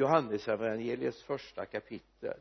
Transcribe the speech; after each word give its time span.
Johannesevangeliets 0.00 1.22
första 1.22 1.66
kapitel 1.66 2.40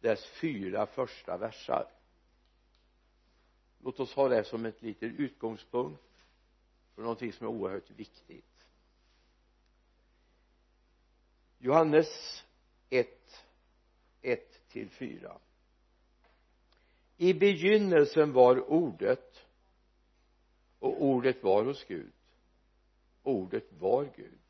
dess 0.00 0.26
fyra 0.26 0.86
första 0.86 1.36
versar. 1.36 1.90
Låt 3.78 4.00
oss 4.00 4.14
ha 4.14 4.28
det 4.28 4.44
som 4.44 4.66
ett 4.66 4.82
litet 4.82 5.12
utgångspunkt 5.12 6.26
för 6.94 7.02
någonting 7.02 7.32
som 7.32 7.46
är 7.46 7.50
oerhört 7.50 7.90
viktigt. 7.90 8.66
Johannes 11.58 12.44
1 12.90 13.08
1 14.22 14.68
till 14.68 14.90
4 14.90 15.38
i 17.16 17.34
begynnelsen 17.34 18.32
var 18.32 18.70
ordet 18.70 19.46
och 20.78 21.02
ordet 21.04 21.42
var 21.42 21.64
hos 21.64 21.84
Gud. 21.84 22.12
Ordet 23.22 23.72
var 23.72 24.12
Gud 24.16 24.41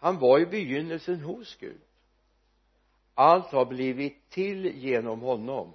han 0.00 0.18
var 0.18 0.38
i 0.38 0.46
begynnelsen 0.46 1.20
hos 1.20 1.56
Gud. 1.56 1.80
Allt 3.14 3.46
har 3.46 3.66
blivit 3.66 4.30
till 4.30 4.64
genom 4.64 5.20
honom. 5.20 5.72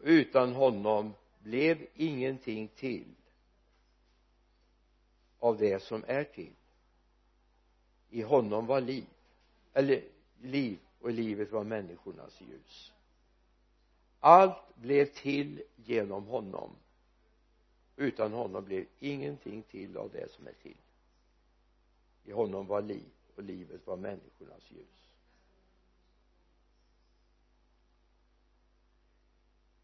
Utan 0.00 0.52
honom 0.52 1.14
blev 1.38 1.86
ingenting 1.94 2.68
till 2.68 3.14
av 5.38 5.58
det 5.58 5.82
som 5.82 6.04
är 6.06 6.24
till. 6.24 6.52
I 8.10 8.22
honom 8.22 8.66
var 8.66 8.80
liv. 8.80 9.06
Eller 9.72 10.04
liv 10.40 10.78
och 11.00 11.10
livet 11.10 11.52
var 11.52 11.64
människornas 11.64 12.40
ljus. 12.40 12.92
Allt 14.20 14.76
blev 14.76 15.04
till 15.04 15.62
genom 15.76 16.26
honom. 16.26 16.70
Utan 17.96 18.32
honom 18.32 18.64
blev 18.64 18.86
ingenting 18.98 19.62
till 19.62 19.96
av 19.96 20.10
det 20.12 20.30
som 20.30 20.46
är 20.46 20.54
till. 20.62 20.76
I 22.24 22.32
honom 22.32 22.66
var 22.66 22.82
liv 22.82 23.10
och 23.36 23.42
livet 23.42 23.86
var 23.86 23.96
människornas 23.96 24.70
ljus. 24.70 25.12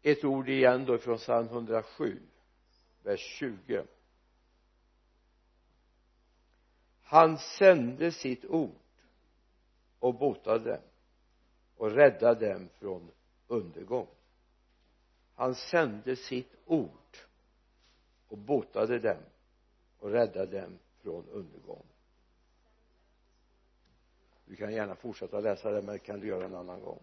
Ett 0.01 0.23
ord 0.23 0.49
igen 0.49 0.85
då 0.85 0.97
från 0.97 1.17
psalm 1.17 1.47
107 1.47 2.21
vers 3.03 3.19
20 3.19 3.85
han 7.13 7.37
sände 7.37 8.11
sitt 8.11 8.45
ord 8.45 8.71
och 9.99 10.13
botade 10.13 10.71
dem 10.71 10.81
och 11.77 11.91
räddade 11.91 12.53
dem 12.53 12.69
från 12.69 13.11
undergång. 13.47 14.07
Han 15.35 15.55
sände 15.55 16.15
sitt 16.15 16.55
ord 16.65 17.17
och 18.27 18.37
botade 18.37 18.99
dem 18.99 19.23
och 19.99 20.09
räddade 20.09 20.61
dem 20.61 20.79
från 21.01 21.29
undergång 21.29 21.85
du 24.53 24.57
kan 24.57 24.73
gärna 24.73 24.95
fortsätta 24.95 25.39
läsa 25.39 25.71
det 25.71 25.81
men 25.81 25.93
det 25.93 25.99
kan 25.99 26.19
du 26.19 26.27
göra 26.27 26.45
en 26.45 26.55
annan 26.55 26.81
gång. 26.81 26.99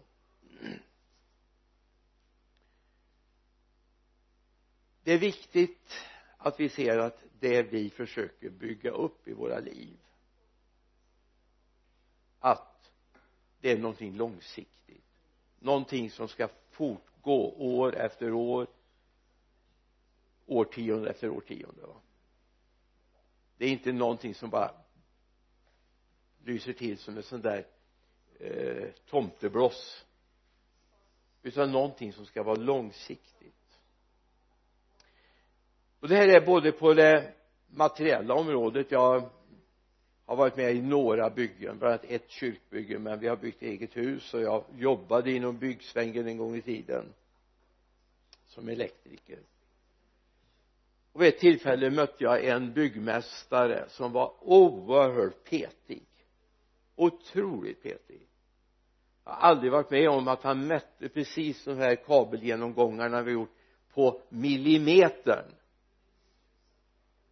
Det 5.03 5.11
är 5.13 5.17
viktigt 5.17 5.93
att 6.37 6.59
vi 6.59 6.69
ser 6.69 6.97
att 6.97 7.23
det 7.39 7.63
vi 7.63 7.89
försöker 7.89 8.49
bygga 8.49 8.91
upp 8.91 9.27
i 9.27 9.33
våra 9.33 9.59
liv 9.59 9.97
att 12.39 12.91
det 13.59 13.71
är 13.71 13.77
någonting 13.77 14.15
långsiktigt. 14.15 15.03
Någonting 15.59 16.11
som 16.11 16.27
ska 16.27 16.49
fortgå 16.69 17.53
år 17.57 17.95
efter 17.95 18.33
år 18.33 18.67
årtionde 20.45 21.09
efter 21.09 21.29
årtionde 21.29 21.81
va. 21.81 22.01
Det 23.57 23.65
är 23.65 23.69
inte 23.69 23.91
någonting 23.91 24.35
som 24.35 24.49
bara 24.49 24.80
lyser 26.45 26.73
till 26.73 26.97
som 26.97 27.17
en 27.17 27.23
sån 27.23 27.41
där 27.41 27.65
eh, 28.39 28.89
tomtebloss. 29.09 30.05
Utan 31.43 31.71
någonting 31.71 32.13
som 32.13 32.25
ska 32.25 32.43
vara 32.43 32.55
långsiktigt. 32.55 33.79
Och 35.99 36.07
det 36.07 36.15
här 36.15 36.27
är 36.27 36.45
både 36.45 36.71
på 36.71 36.93
det 36.93 37.33
materiella 37.67 38.33
området. 38.33 38.91
Jag 38.91 39.29
har 40.25 40.35
varit 40.35 40.55
med 40.55 40.75
i 40.75 40.81
några 40.81 41.29
byggen 41.29 41.77
bland 41.77 41.93
annat 41.93 42.05
ett 42.11 42.29
kyrkbygge 42.29 42.99
men 42.99 43.19
vi 43.19 43.27
har 43.27 43.35
byggt 43.35 43.61
eget 43.61 43.97
hus 43.97 44.33
och 44.33 44.41
jag 44.41 44.63
jobbade 44.75 45.31
inom 45.31 45.57
byggsvängen 45.57 46.27
en 46.27 46.37
gång 46.37 46.55
i 46.55 46.61
tiden 46.61 47.13
som 48.47 48.69
elektriker. 48.69 49.39
Och 51.11 51.21
vid 51.21 51.29
ett 51.29 51.39
tillfälle 51.39 51.89
mötte 51.89 52.23
jag 52.23 52.45
en 52.45 52.73
byggmästare 52.73 53.85
som 53.89 54.11
var 54.11 54.33
oerhört 54.41 55.43
petig 55.43 56.03
otroligt 56.95 57.83
petig 57.83 58.27
jag 59.23 59.31
har 59.31 59.49
aldrig 59.49 59.71
varit 59.71 59.91
med 59.91 60.09
om 60.09 60.27
att 60.27 60.43
han 60.43 60.67
mätte 60.67 61.09
precis 61.09 61.63
de 61.65 61.77
här 61.77 61.95
kabelgenomgångarna 61.95 63.21
vi 63.21 63.31
gjort 63.31 63.55
på 63.93 64.21
millimetern. 64.29 65.45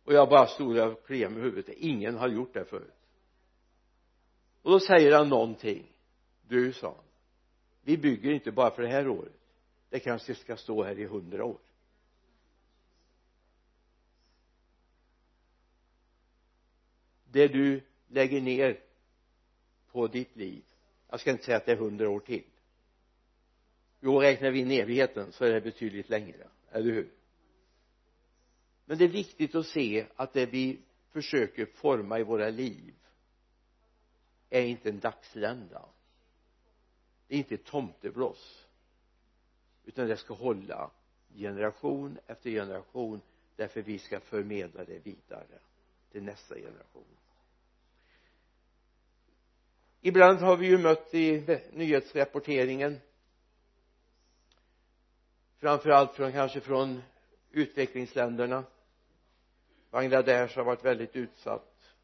Och 0.04 0.14
jag 0.14 0.30
bara 0.30 0.48
stod 0.48 0.76
där 0.76 0.92
och 0.92 1.06
kliade 1.06 1.34
mig 1.34 1.42
i 1.42 1.44
huvudet. 1.44 1.76
Ingen 1.78 2.18
har 2.18 2.28
gjort 2.28 2.54
det 2.54 2.66
förut. 2.66 2.94
Och 4.62 4.72
då 4.72 4.80
säger 4.80 5.18
han 5.18 5.30
någonting. 5.30 5.86
Du 6.48 6.74
sa 6.74 6.88
han. 6.88 7.06
Vi 7.82 7.98
bygger 7.98 8.32
inte 8.32 8.52
bara 8.52 8.72
för 8.72 8.82
det 8.82 8.90
här 8.90 9.08
året. 9.08 9.34
Det 9.90 10.00
kanske 10.00 10.36
ska 10.36 10.58
stå 10.58 10.84
här 10.84 11.00
i 11.00 11.06
hundra 11.06 11.46
år. 11.46 11.60
Det 17.32 17.48
du 17.48 17.82
lägger 18.08 18.42
ner 18.42 18.89
på 20.00 20.08
ditt 20.08 20.36
liv. 20.36 20.64
Jag 21.10 21.20
ska 21.20 21.32
inte 21.32 21.44
säga 21.44 21.58
att 21.58 21.66
det 21.66 21.72
är 21.72 21.76
hundra 21.76 22.10
år 22.10 22.20
till. 22.20 22.44
Jo 24.00 24.22
räknar 24.22 24.52
vi 24.52 24.60
in 24.60 24.72
evigheten 24.72 25.32
så 25.32 25.46
är 25.46 25.54
det 25.54 25.62
betydligt 25.62 26.10
längre 26.10 26.48
eller 26.72 26.92
hur? 26.92 27.10
Men 28.86 28.98
det 28.98 29.04
är 29.04 29.10
viktigt 29.10 29.56
att 29.56 29.66
se 29.66 30.06
att 30.16 30.34
det 30.34 30.46
vi 30.46 30.80
försöker 31.12 31.66
forma 31.66 32.20
i 32.20 32.24
våra 32.24 32.50
liv 32.50 32.94
är 34.50 34.62
inte 34.62 34.90
en 34.90 35.00
dagslända 35.00 35.86
det 37.28 37.36
är 37.36 37.38
inte 37.38 37.56
ett 37.56 37.66
tomtebloss 37.66 38.68
utan 39.86 40.08
det 40.08 40.18
ska 40.18 40.34
hålla 40.34 40.92
generation 41.36 42.18
efter 42.28 42.50
generation 42.50 43.22
därför 43.56 43.82
vi 43.82 44.00
ska 44.00 44.20
förmedla 44.20 44.86
det 44.86 45.06
vidare 45.06 45.60
till 46.12 46.24
nästa 46.24 46.56
generation 46.56 47.19
ibland 50.02 50.40
har 50.40 50.58
vi 50.58 50.68
ju 50.68 50.78
mött 50.78 51.14
i 51.14 51.60
nyhetsrapporteringen 51.72 53.00
framförallt 55.60 56.16
från 56.16 56.32
kanske 56.32 56.62
från 56.62 57.02
utvecklingsländerna. 57.52 58.64
Bangladesh 59.92 60.58
har 60.58 60.64
varit 60.64 60.86
väldigt 60.86 61.16
utsatt 61.16 61.96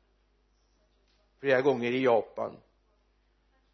flera 1.40 1.62
gånger 1.62 1.92
i 1.92 2.04
Japan. 2.04 2.58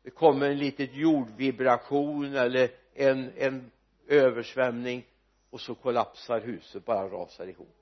Det 0.03 0.09
kommer 0.09 0.49
en 0.49 0.57
liten 0.57 0.88
jordvibration 0.91 2.35
eller 2.35 2.71
en, 2.93 3.31
en 3.38 3.71
översvämning 4.07 5.05
och 5.49 5.61
så 5.61 5.75
kollapsar 5.75 6.41
huset 6.41 6.85
bara 6.85 7.07
rasar 7.09 7.47
ihop. 7.47 7.75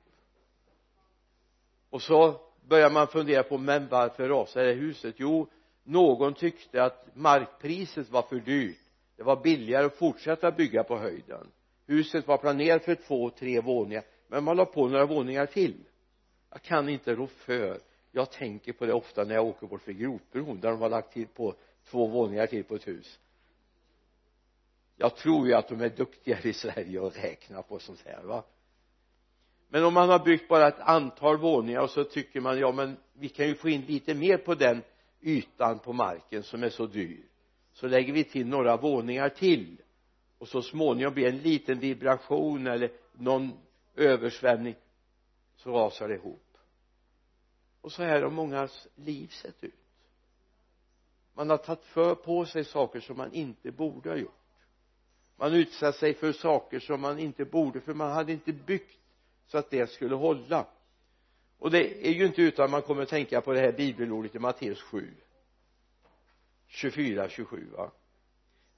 Och 1.90 2.02
så 2.02 2.42
börjar 2.68 2.90
man 2.90 3.08
fundera 3.08 3.44
på 3.44 3.58
men 3.58 3.88
varför 3.88 4.30
rasar 4.30 4.64
det 4.64 4.74
huset? 4.74 5.16
Jo 5.18 5.48
någon 5.90 6.34
tyckte 6.34 6.84
att 6.84 7.16
markpriset 7.16 8.10
var 8.10 8.22
för 8.22 8.40
dyrt. 8.40 8.78
Det 9.16 9.24
var 9.24 9.36
billigare 9.44 9.86
att 9.86 9.96
fortsätta 9.96 10.52
bygga 10.52 10.84
på 10.84 10.98
höjden. 10.98 11.48
Huset 11.88 12.28
var 12.28 12.38
planerat 12.38 12.86
för 12.86 12.96
två, 12.96 13.30
tre 13.30 13.62
våningar 13.62 14.04
men 14.28 14.44
man 14.44 14.58
la 14.58 14.66
på 14.66 14.88
några 14.88 15.06
våningar 15.06 15.46
till. 15.46 15.76
Jag 16.52 16.62
kan 16.62 16.90
inte 16.90 17.16
rå 17.16 17.28
för. 17.28 17.80
Jag 18.12 18.32
tänker 18.32 18.74
på 18.74 18.86
det 18.86 18.94
ofta 18.94 19.24
när 19.24 19.36
jag 19.36 19.46
åker 19.46 19.68
bort 19.68 19.82
för 19.82 19.92
Gropbron 19.92 20.60
där 20.60 20.70
de 20.70 20.82
har 20.82 20.90
lagt 20.90 21.14
till 21.14 21.28
på 21.28 21.56
två 21.90 22.08
våningar 22.08 22.48
till 22.48 22.64
på 22.64 22.76
ett 22.76 22.88
hus. 22.88 23.20
Jag 24.98 25.16
tror 25.16 25.48
ju 25.48 25.54
att 25.54 25.68
de 25.68 25.82
är 25.82 25.90
duktigare 25.90 26.50
i 26.50 26.54
Sverige 26.54 27.08
att 27.08 27.24
räkna 27.24 27.62
på 27.62 27.80
sånt 27.80 28.04
här 28.06 28.24
va? 28.24 28.44
Men 29.70 29.86
om 29.86 29.94
man 29.94 30.10
har 30.10 30.20
byggt 30.20 30.48
bara 30.48 30.68
ett 30.68 30.80
antal 30.80 31.38
våningar 31.38 31.82
och 31.82 31.90
så 31.90 32.04
tycker 32.04 32.42
man 32.42 32.60
ja 32.60 32.72
men 32.72 32.98
vi 33.14 33.30
kan 33.30 33.48
ju 33.48 33.56
få 33.56 33.70
in 33.70 33.82
lite 33.82 34.14
mer 34.14 34.38
på 34.38 34.56
den 34.56 34.82
ytan 35.22 35.80
på 35.80 35.94
marken 35.94 36.44
som 36.44 36.64
är 36.64 36.70
så 36.70 36.86
dyr. 36.86 37.26
Så 37.74 37.88
lägger 37.88 38.14
vi 38.14 38.24
till 38.24 38.48
några 38.48 38.78
våningar 38.78 39.30
till. 39.30 39.82
Och 40.38 40.48
så 40.48 40.62
småningom 40.62 41.14
blir 41.14 41.24
det 41.24 41.38
en 41.38 41.44
liten 41.44 41.80
vibration 41.80 42.68
eller 42.68 42.92
någon 43.14 43.52
översvämning. 43.96 44.76
Så 45.56 45.72
rasar 45.72 46.08
det 46.08 46.16
ihop. 46.16 46.58
Och 47.82 47.92
så 47.92 48.04
här 48.04 48.22
har 48.22 48.30
mångas 48.30 48.88
liv 48.96 49.28
sett 49.28 49.64
ut. 49.64 49.74
Man 51.34 51.50
har 51.50 51.58
tagit 51.58 51.86
för 51.86 52.16
på 52.16 52.46
sig 52.46 52.64
saker 52.64 53.00
som 53.00 53.18
man 53.18 53.34
inte 53.34 53.72
borde 53.72 54.10
ha 54.10 54.18
gjort. 54.18 54.34
Man 55.36 55.54
utsatt 55.54 55.96
sig 55.96 56.14
för 56.14 56.32
saker 56.32 56.80
som 56.80 57.02
man 57.02 57.20
inte 57.20 57.46
borde 57.46 57.82
för 57.82 57.94
man 57.94 58.12
hade 58.12 58.32
inte 58.32 58.54
byggt 58.54 59.00
så 59.48 59.58
att 59.58 59.70
det 59.70 59.90
skulle 59.90 60.16
hålla 60.16 60.68
och 61.60 61.72
det 61.72 62.08
är 62.08 62.12
ju 62.12 62.26
inte 62.26 62.42
utan 62.42 62.72
man 62.72 62.82
kommer 62.82 63.04
att 63.04 63.10
tänka 63.10 63.42
på 63.42 63.54
det 63.54 63.60
här 63.60 63.72
bibelordet 63.72 64.36
i 64.36 64.40
Matteus 64.40 64.82
7 64.82 65.14
24, 66.68 67.30
27 67.30 67.68
va? 67.78 67.92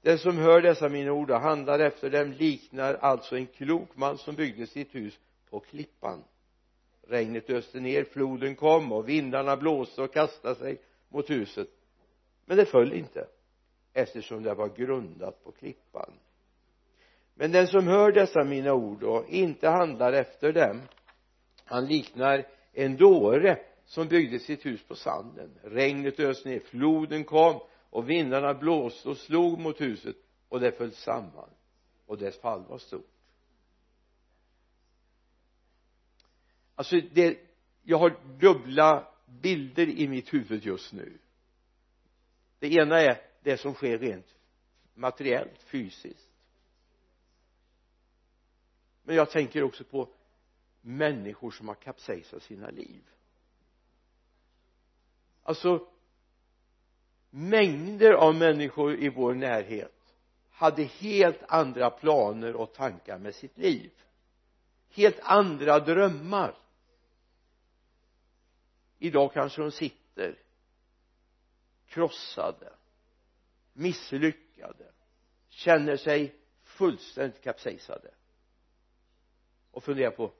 Den 0.02 0.18
som 0.18 0.38
hör 0.38 0.62
dessa 0.62 0.90
mina 0.90 1.12
ord 1.12 1.32
och 1.32 1.40
handlar 1.40 1.80
efter 1.80 2.10
dem 2.10 2.32
liknar 2.32 2.94
alltså 2.94 3.38
en 3.38 3.48
klok 3.48 3.90
man 3.96 4.18
som 4.18 4.36
byggde 4.36 4.68
sitt 4.68 4.96
hus 4.96 5.20
på 5.50 5.60
klippan. 5.60 6.24
Regnet 7.08 7.50
öste 7.50 7.80
ner, 7.80 8.04
floden 8.04 8.56
kom 8.56 8.92
och 8.92 9.10
vindarna 9.10 9.58
blåste 9.58 10.02
och 10.02 10.14
kastade 10.14 10.56
sig 10.56 10.82
mot 11.10 11.30
huset. 11.30 11.68
Men 12.46 12.58
det 12.58 12.66
föll 12.66 12.94
inte 12.94 13.28
eftersom 13.94 14.44
det 14.44 14.54
var 14.54 14.70
grundat 14.70 15.44
på 15.44 15.52
klippan. 15.52 16.14
Men 17.34 17.52
den 17.52 17.68
som 17.68 17.88
hör 17.88 18.12
dessa 18.12 18.44
mina 18.44 18.74
ord 18.74 19.04
och 19.04 19.30
inte 19.30 19.70
handlar 19.70 20.14
efter 20.14 20.54
dem 20.54 20.82
han 21.66 21.86
liknar 21.86 22.48
en 22.74 22.98
dåre 22.98 23.60
som 23.86 24.08
byggde 24.08 24.40
sitt 24.40 24.66
hus 24.66 24.84
på 24.84 24.96
sanden. 24.96 25.60
Regnet 25.64 26.20
öste 26.20 26.50
ner, 26.50 26.60
floden 26.60 27.24
kom 27.24 27.62
och 27.90 28.10
vindarna 28.10 28.54
blåste 28.54 29.10
och 29.10 29.18
slog 29.18 29.60
mot 29.60 29.82
huset 29.82 30.16
och 30.50 30.60
det 30.60 30.72
föll 30.72 30.92
samman 30.92 31.50
och 32.06 32.18
dess 32.18 32.40
fall 32.40 32.66
var 32.66 32.78
stort. 32.78 33.08
Alltså 36.76 37.02
det 37.12 37.40
jag 37.84 37.98
har 37.98 38.20
dubbla 38.40 39.14
bilder 39.26 39.90
i 39.90 40.08
mitt 40.08 40.34
huvud 40.34 40.66
just 40.66 40.94
nu. 40.94 41.18
Det 42.60 42.74
ena 42.74 43.00
är 43.00 43.22
det 43.44 43.58
som 43.58 43.74
sker 43.74 43.98
rent 43.98 44.36
materiellt, 44.94 45.64
fysiskt. 45.64 46.30
Men 49.04 49.16
jag 49.16 49.32
tänker 49.32 49.64
också 49.64 49.84
på 49.84 50.10
människor 50.82 51.52
som 51.52 51.68
har 51.68 51.76
kapsejsat 51.76 52.44
sina 52.44 52.70
liv. 52.70 53.04
Alltså 55.44 55.88
mängder 57.30 58.14
av 58.14 58.36
människor 58.36 58.96
i 58.96 59.10
vår 59.10 59.34
närhet 59.34 60.16
hade 60.50 60.84
helt 60.84 61.44
andra 61.48 61.90
planer 61.90 62.56
och 62.56 62.74
tankar 62.74 63.18
med 63.18 63.36
sitt 63.36 63.58
liv. 63.58 63.92
Helt 64.90 65.20
andra 65.20 65.80
drömmar. 65.80 66.56
Idag 69.00 69.34
kanske 69.34 69.62
de 69.62 69.72
sitter 69.72 70.40
krossade 71.88 72.74
misslyckade 73.74 74.92
känner 75.50 75.98
sig 75.98 76.36
fullständigt 76.64 77.42
kapsejsade 77.42 78.12
och 79.72 79.84
funderar 79.84 80.12
på 80.12 80.32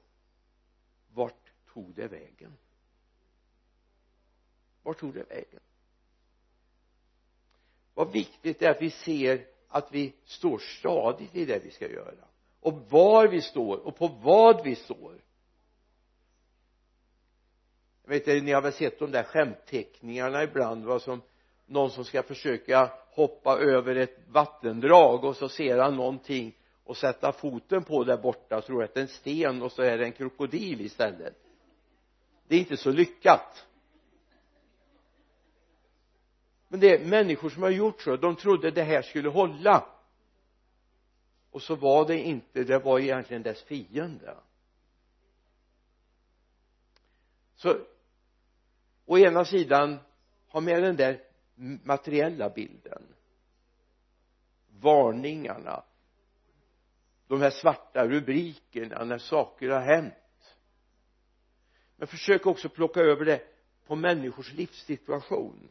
vart 1.14 1.52
tog 1.72 1.94
det 1.94 2.08
vägen? 2.08 2.56
Vart 4.82 4.98
tog 4.98 5.14
det 5.14 5.22
vägen? 5.22 5.60
Vad 7.94 8.12
viktigt 8.12 8.58
det 8.58 8.66
är 8.66 8.70
att 8.70 8.82
vi 8.82 8.90
ser 8.90 9.46
att 9.68 9.92
vi 9.92 10.14
står 10.24 10.58
stadigt 10.58 11.36
i 11.36 11.44
det 11.44 11.64
vi 11.64 11.70
ska 11.70 11.90
göra. 11.90 12.24
Och 12.60 12.90
var 12.90 13.28
vi 13.28 13.40
står 13.40 13.76
och 13.76 13.96
på 13.96 14.08
vad 14.08 14.64
vi 14.64 14.74
står. 14.74 15.20
Jag 18.02 18.10
vet 18.10 18.28
inte, 18.28 18.44
ni 18.44 18.52
har 18.52 18.62
väl 18.62 18.72
sett 18.72 18.98
de 18.98 19.10
där 19.10 19.22
skämtteckningarna 19.22 20.42
ibland 20.42 20.84
vad 20.84 21.02
som 21.02 21.22
någon 21.66 21.90
som 21.90 22.04
ska 22.04 22.22
försöka 22.22 22.90
hoppa 23.10 23.58
över 23.58 23.94
ett 23.96 24.18
vattendrag 24.28 25.24
och 25.24 25.36
så 25.36 25.48
ser 25.48 25.78
han 25.78 25.96
någonting 25.96 26.56
och 26.84 26.96
sätta 26.96 27.32
foten 27.32 27.84
på 27.84 28.04
där 28.04 28.16
borta 28.16 28.58
och 28.58 28.64
tror 28.64 28.84
att 28.84 28.94
det 28.94 29.00
är 29.00 29.02
en 29.02 29.08
sten 29.08 29.62
och 29.62 29.72
så 29.72 29.82
är 29.82 29.98
det 29.98 30.04
en 30.04 30.12
krokodil 30.12 30.80
istället. 30.80 31.34
Det 32.48 32.56
är 32.56 32.60
inte 32.60 32.76
så 32.76 32.90
lyckat. 32.90 33.66
Men 36.68 36.80
det 36.80 36.94
är 36.94 37.04
människor 37.04 37.50
som 37.50 37.62
har 37.62 37.70
gjort 37.70 38.02
så 38.02 38.16
de 38.16 38.36
trodde 38.36 38.70
det 38.70 38.82
här 38.82 39.02
skulle 39.02 39.28
hålla. 39.28 39.86
Och 41.50 41.62
så 41.62 41.74
var 41.74 42.06
det 42.06 42.18
inte 42.18 42.64
det 42.64 42.78
var 42.78 42.98
egentligen 42.98 43.42
dess 43.42 43.62
fiende. 43.62 44.36
Så 47.56 47.78
å 49.06 49.18
ena 49.18 49.44
sidan 49.44 49.98
ha 50.48 50.60
med 50.60 50.82
den 50.82 50.96
där 50.96 51.20
materiella 51.84 52.50
bilden 52.50 53.02
varningarna 54.82 55.82
de 57.32 57.40
här 57.40 57.50
svarta 57.50 58.08
rubrikerna 58.08 59.04
när 59.04 59.18
saker 59.18 59.68
har 59.68 59.80
hänt. 59.80 60.14
Men 61.96 62.08
försök 62.08 62.46
också 62.46 62.68
plocka 62.68 63.00
över 63.00 63.24
det 63.24 63.42
på 63.86 63.96
människors 63.96 64.52
livssituation. 64.52 65.68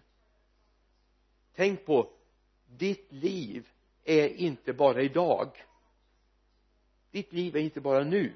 Tänk 1.56 1.86
på 1.86 2.10
ditt 2.68 3.12
liv 3.12 3.70
är 4.04 4.28
inte 4.28 4.74
bara 4.74 5.02
idag. 5.02 5.66
Ditt 7.12 7.34
liv 7.34 7.56
är 7.56 7.60
inte 7.60 7.82
bara 7.82 8.04
nu. 8.04 8.34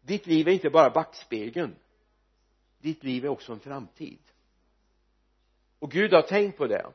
Ditt 0.00 0.26
liv 0.26 0.48
är 0.48 0.52
inte 0.52 0.70
bara 0.70 0.90
backspegeln. 0.90 1.76
Ditt 2.78 3.04
liv 3.04 3.24
är 3.24 3.28
också 3.28 3.52
en 3.52 3.60
framtid. 3.60 4.22
Och 5.78 5.90
Gud 5.90 6.12
har 6.12 6.22
tänkt 6.22 6.58
på 6.58 6.66
det. 6.66 6.92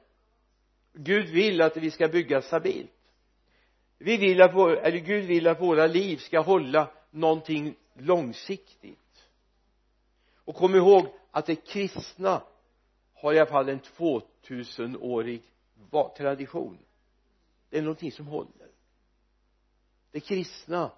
Gud 0.94 1.30
vill 1.30 1.62
att 1.62 1.78
vi 1.78 1.92
ska 1.92 2.08
bygga 2.08 2.42
stabilt 2.42 2.95
vi 3.98 4.18
vill 4.18 4.42
att 4.42 4.54
vår, 4.54 4.78
eller 4.78 5.00
Gud 5.00 5.26
vill 5.26 5.48
att 5.48 5.62
våra 5.62 5.88
liv 5.88 6.18
ska 6.18 6.40
hålla 6.40 6.92
någonting 7.12 7.76
långsiktigt. 7.94 9.30
Och 10.46 10.56
kom 10.56 10.76
ihåg 10.76 11.08
att 11.32 11.46
det 11.46 11.56
kristna 11.56 12.44
har 13.14 13.34
i 13.34 13.40
alla 13.40 13.50
fall 13.50 13.70
en 13.70 13.80
2000-årig 13.80 15.42
tradition. 16.18 16.78
Det 17.70 17.78
är 17.78 17.82
någonting 17.82 18.12
som 18.12 18.28
håller. 18.28 18.70
Det 20.12 20.20
kristna 20.20 20.92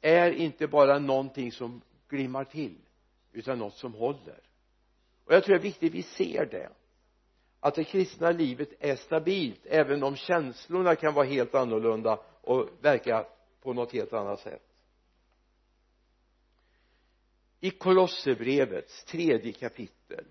är 0.00 0.30
inte 0.30 0.66
bara 0.66 0.98
någonting 0.98 1.52
som 1.52 1.82
glimmar 2.08 2.44
till 2.44 2.78
utan 3.32 3.58
något 3.58 3.76
som 3.76 3.94
håller. 3.94 4.40
Och 5.24 5.34
jag 5.34 5.44
tror 5.44 5.54
det 5.54 5.60
är 5.60 5.62
viktigt 5.62 5.90
att 5.90 5.94
vi 5.94 6.02
ser 6.02 6.46
det 6.46 6.70
att 7.64 7.74
det 7.74 7.84
kristna 7.84 8.30
livet 8.30 8.68
är 8.80 8.96
stabilt 8.96 9.66
även 9.66 10.02
om 10.02 10.16
känslorna 10.16 10.96
kan 10.96 11.14
vara 11.14 11.26
helt 11.26 11.54
annorlunda 11.54 12.20
och 12.40 12.68
verka 12.80 13.26
på 13.60 13.72
något 13.72 13.92
helt 13.92 14.12
annat 14.12 14.40
sätt. 14.40 14.68
I 17.60 17.70
Kolosserbrevets 17.70 19.04
tredje 19.04 19.52
kapitel 19.52 20.24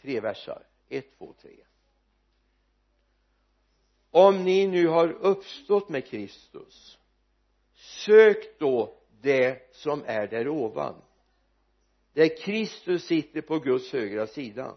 tre 0.00 0.20
versar 0.20 0.66
ett, 0.88 1.18
två, 1.18 1.34
tre. 1.42 1.56
Om 4.10 4.44
ni 4.44 4.66
nu 4.66 4.86
har 4.86 5.08
uppstått 5.08 5.88
med 5.88 6.06
Kristus 6.06 6.98
sök 7.74 8.58
då 8.58 8.98
det 9.20 9.74
som 9.74 10.02
är 10.06 10.26
där 10.26 10.48
ovan 10.48 11.02
där 12.12 12.36
Kristus 12.36 13.04
sitter 13.04 13.40
på 13.40 13.58
Guds 13.58 13.92
högra 13.92 14.26
sida 14.26 14.76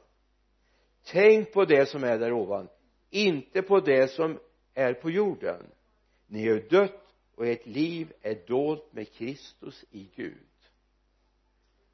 tänk 1.12 1.54
på 1.54 1.66
det 1.66 1.90
som 1.90 2.04
är 2.04 2.20
där 2.20 2.34
ovan 2.34 2.68
inte 3.10 3.62
på 3.62 3.80
det 3.80 4.12
som 4.12 4.40
är 4.74 4.94
på 4.94 5.12
jorden. 5.12 5.72
Ni 6.28 6.50
har 6.50 6.70
dött 6.70 7.14
och 7.36 7.48
ert 7.48 7.66
liv 7.66 8.14
är 8.22 8.48
dolt 8.48 8.94
med 8.94 9.14
Kristus 9.14 9.86
i 9.92 10.10
Gud. 10.16 10.48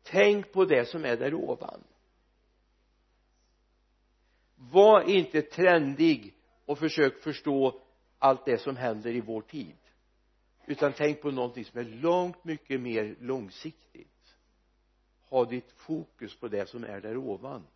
Tänk 0.04 0.52
på 0.52 0.66
det 0.66 0.86
som 0.86 1.06
är 1.06 1.18
där 1.18 1.34
ovan. 1.34 1.84
Var 4.56 5.10
inte 5.10 5.42
trendig 5.42 6.34
och 6.66 6.80
försök 6.80 7.22
förstå 7.24 7.82
allt 8.20 8.46
det 8.46 8.58
som 8.58 8.76
händer 8.76 9.12
i 9.16 9.22
vår 9.22 9.42
tid. 9.42 9.78
Utan 10.68 10.94
tänk 10.94 11.22
på 11.22 11.32
någonting 11.32 11.66
som 11.66 11.80
är 11.80 11.84
långt 11.84 12.44
mycket 12.44 12.82
mer 12.82 13.16
långsiktigt. 13.20 14.38
Ha 15.30 15.46
ditt 15.46 15.72
fokus 15.72 16.40
på 16.40 16.48
det 16.48 16.70
som 16.70 16.84
är 16.84 17.02
där 17.02 17.18
ovan 17.18 17.68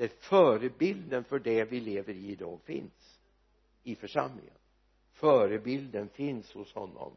där 0.00 0.08
förebilden 0.08 1.24
för 1.24 1.38
det 1.38 1.64
vi 1.64 1.80
lever 1.80 2.12
i 2.14 2.30
idag 2.30 2.60
finns 2.64 3.20
i 3.82 3.94
församlingen. 3.94 4.54
Förebilden 5.12 6.08
finns 6.08 6.52
hos 6.52 6.72
honom. 6.74 7.12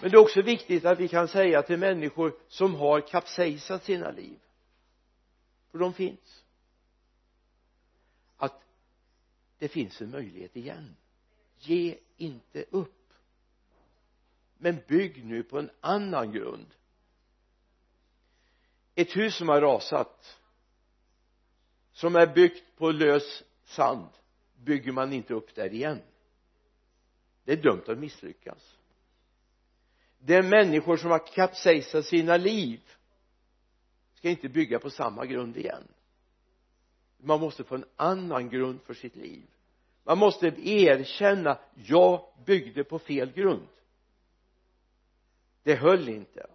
Men 0.00 0.10
det 0.10 0.16
är 0.16 0.20
också 0.22 0.42
viktigt 0.42 0.84
att 0.84 1.00
vi 1.00 1.08
kan 1.08 1.28
säga 1.28 1.62
till 1.62 1.78
människor 1.78 2.34
som 2.48 2.74
har 2.74 3.00
kapsejsat 3.00 3.84
sina 3.84 4.10
liv 4.10 4.38
för 5.70 5.78
de 5.78 5.92
finns 5.92 6.44
att 8.36 8.64
det 9.58 9.68
finns 9.68 10.00
en 10.00 10.10
möjlighet 10.10 10.56
igen. 10.56 10.96
Ge 11.58 11.98
inte 12.16 12.64
upp. 12.70 13.12
Men 14.58 14.78
bygg 14.88 15.24
nu 15.24 15.42
på 15.42 15.58
en 15.58 15.70
annan 15.80 16.32
grund 16.32 16.74
ett 19.02 19.16
hus 19.16 19.36
som 19.36 19.48
har 19.48 19.60
rasat. 19.60 20.38
Som 21.92 22.16
är 22.16 22.26
byggt 22.26 22.76
på 22.76 22.90
lös 22.90 23.42
sand. 23.64 24.08
Bygger 24.54 24.92
man 24.92 25.12
inte 25.12 25.34
upp 25.34 25.54
där 25.54 25.74
igen. 25.74 26.00
Det 27.44 27.52
är 27.52 27.56
dömt 27.56 27.88
att 27.88 27.98
misslyckas. 27.98 28.76
Det 30.18 30.34
är 30.34 30.42
människor 30.42 30.96
som 30.96 31.10
har 31.10 31.26
kapsejsat 31.26 32.06
sina 32.06 32.36
liv. 32.36 32.80
Ska 34.14 34.28
inte 34.28 34.48
bygga 34.48 34.78
på 34.78 34.90
samma 34.90 35.26
grund 35.26 35.56
igen. 35.56 35.88
Man 37.16 37.40
måste 37.40 37.64
få 37.64 37.74
en 37.74 37.84
annan 37.96 38.48
grund 38.48 38.82
för 38.82 38.94
sitt 38.94 39.16
liv. 39.16 39.42
Man 40.04 40.18
måste 40.18 40.46
erkänna 40.70 41.58
jag 41.74 42.24
byggde 42.44 42.84
på 42.84 42.98
fel 42.98 43.32
grund. 43.32 43.68
Det 45.62 45.74
höll 45.74 46.08
inte 46.08 46.46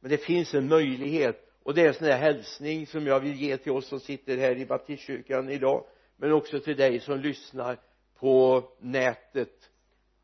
men 0.00 0.10
det 0.10 0.18
finns 0.18 0.54
en 0.54 0.68
möjlighet. 0.68 1.46
Och 1.62 1.74
det 1.74 1.82
är 1.82 1.88
en 1.88 1.94
sån 1.94 2.06
där 2.06 2.18
hälsning 2.18 2.86
som 2.86 3.06
jag 3.06 3.20
vill 3.20 3.40
ge 3.40 3.56
till 3.56 3.72
oss 3.72 3.86
som 3.86 4.00
sitter 4.00 4.36
här 4.36 4.56
i 4.56 4.66
baptistkyrkan 4.66 5.50
idag 5.50 5.84
men 6.16 6.32
också 6.32 6.60
till 6.60 6.76
dig 6.76 7.00
som 7.00 7.20
lyssnar 7.20 7.78
på 8.18 8.64
nätet 8.78 9.70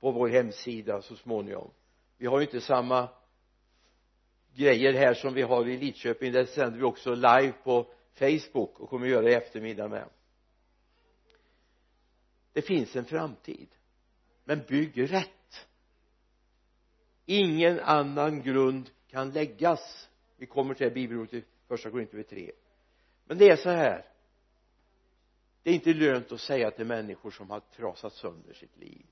på 0.00 0.10
vår 0.10 0.28
hemsida 0.28 1.02
så 1.02 1.16
småningom. 1.16 1.70
Vi 2.18 2.26
har 2.26 2.38
ju 2.38 2.44
inte 2.44 2.60
samma 2.60 3.08
grejer 4.54 4.92
här 4.92 5.14
som 5.14 5.34
vi 5.34 5.42
har 5.42 5.68
i 5.68 5.76
Lidköping. 5.76 6.32
Där 6.32 6.44
sänder 6.44 6.78
vi 6.78 6.84
också 6.84 7.14
live 7.14 7.52
på 7.64 7.86
Facebook 8.14 8.80
och 8.80 8.90
kommer 8.90 9.06
att 9.06 9.12
göra 9.12 9.22
det 9.22 9.30
i 9.30 9.34
eftermiddag 9.34 9.88
med. 9.88 10.08
Det 12.52 12.62
finns 12.62 12.96
en 12.96 13.04
framtid 13.04 13.68
men 14.44 14.62
bygg 14.68 15.12
rätt. 15.12 15.66
Ingen 17.26 17.80
annan 17.80 18.42
grund 18.42 18.90
kan 19.16 19.30
läggas. 19.30 20.08
Vi 20.36 20.46
kommer 20.46 20.74
till 20.74 20.88
det 20.88 20.94
bibelordet 20.94 21.34
i 21.34 21.44
första 21.66 21.90
Korinthierbrevet 21.90 22.28
3 22.28 22.52
men 23.24 23.38
det 23.38 23.48
är 23.48 23.56
så 23.56 23.70
här. 23.70 24.04
Det 25.62 25.70
är 25.70 25.74
inte 25.74 25.94
lönt 25.94 26.32
att 26.32 26.40
säga 26.40 26.70
till 26.70 26.86
människor 26.86 27.30
som 27.30 27.50
har 27.50 27.60
trasat 27.60 28.12
sönder 28.12 28.54
sitt 28.54 28.76
liv 28.76 29.06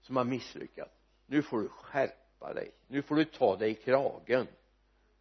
som 0.00 0.16
har 0.16 0.24
misslyckats 0.24 0.94
nu 1.26 1.42
får 1.42 1.60
du 1.60 1.68
skärpa 1.68 2.54
dig. 2.54 2.70
Nu 2.88 3.02
får 3.02 3.16
du 3.16 3.24
ta 3.24 3.56
dig 3.56 3.70
i 3.70 3.74
kragen. 3.74 4.46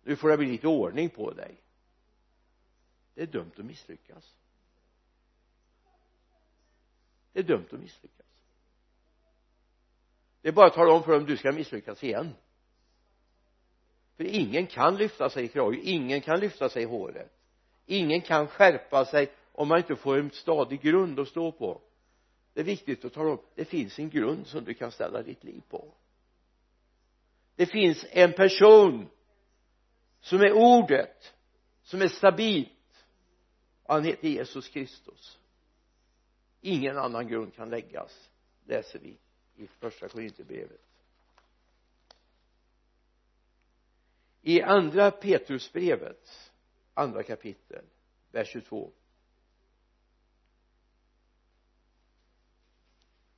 Nu 0.04 0.16
får 0.16 0.30
det 0.30 0.38
bli 0.38 0.48
lite 0.48 0.68
ordning 0.68 1.10
på 1.10 1.32
dig. 1.32 1.62
Det 3.14 3.22
är 3.22 3.28
dömt 3.28 3.60
att 3.60 3.66
misslyckas. 3.66 4.36
Det 7.34 7.40
är 7.40 7.44
dömt 7.44 7.74
att 7.74 7.80
misslyckas. 7.80 8.28
Det 10.42 10.48
är 10.48 10.54
bara 10.54 10.68
att 10.68 10.74
tala 10.74 10.94
om 10.94 11.04
för 11.04 11.12
dem 11.12 11.26
du 11.26 11.38
ska 11.38 11.52
misslyckas 11.52 12.04
igen 12.04 12.36
för 14.20 14.26
ingen 14.26 14.68
kan 14.68 14.98
lyfta 14.98 15.30
sig 15.30 15.46
i 15.46 15.48
kragen 15.48 15.82
ingen 15.84 16.22
kan 16.22 16.40
lyfta 16.40 16.70
sig 16.70 16.84
i 16.84 16.86
håret. 16.86 17.32
Ingen 17.86 18.22
kan 18.22 18.48
skärpa 18.48 19.06
sig 19.06 19.32
om 19.52 19.68
man 19.68 19.78
inte 19.78 19.96
får 19.96 20.18
en 20.18 20.32
stadig 20.32 20.82
grund 20.82 21.20
att 21.20 21.28
stå 21.28 21.52
på. 21.52 21.82
Det 22.54 22.60
är 22.60 22.64
viktigt 22.64 23.06
att 23.06 23.14
tala 23.14 23.30
om 23.30 23.40
det 23.56 23.66
finns 23.66 24.00
en 24.00 24.10
grund 24.10 24.48
som 24.48 24.64
du 24.64 24.74
kan 24.74 24.92
ställa 24.92 25.22
ditt 25.22 25.44
liv 25.44 25.62
på. 25.70 25.94
Det 27.56 27.66
finns 27.66 28.06
en 28.10 28.34
person 28.34 29.10
som 30.22 30.42
är 30.42 30.52
ordet 30.52 31.34
som 31.84 32.02
är 32.02 32.08
stabilt. 32.08 33.06
Han 33.88 34.04
heter 34.04 34.28
Jesus 34.28 34.70
Kristus. 34.70 35.40
Ingen 36.62 36.98
annan 36.98 37.28
grund 37.28 37.56
kan 37.56 37.70
läggas 37.70 38.30
läser 38.66 39.00
vi 39.00 39.18
i 39.56 39.68
första 39.68 40.08
Korinthierbrevet. 40.08 40.89
I 44.42 44.62
andra 44.62 45.12
Petrusbrevet 45.12 46.52
andra 46.94 47.24
kapitel 47.24 47.86
vers 48.32 48.48
22 48.48 48.92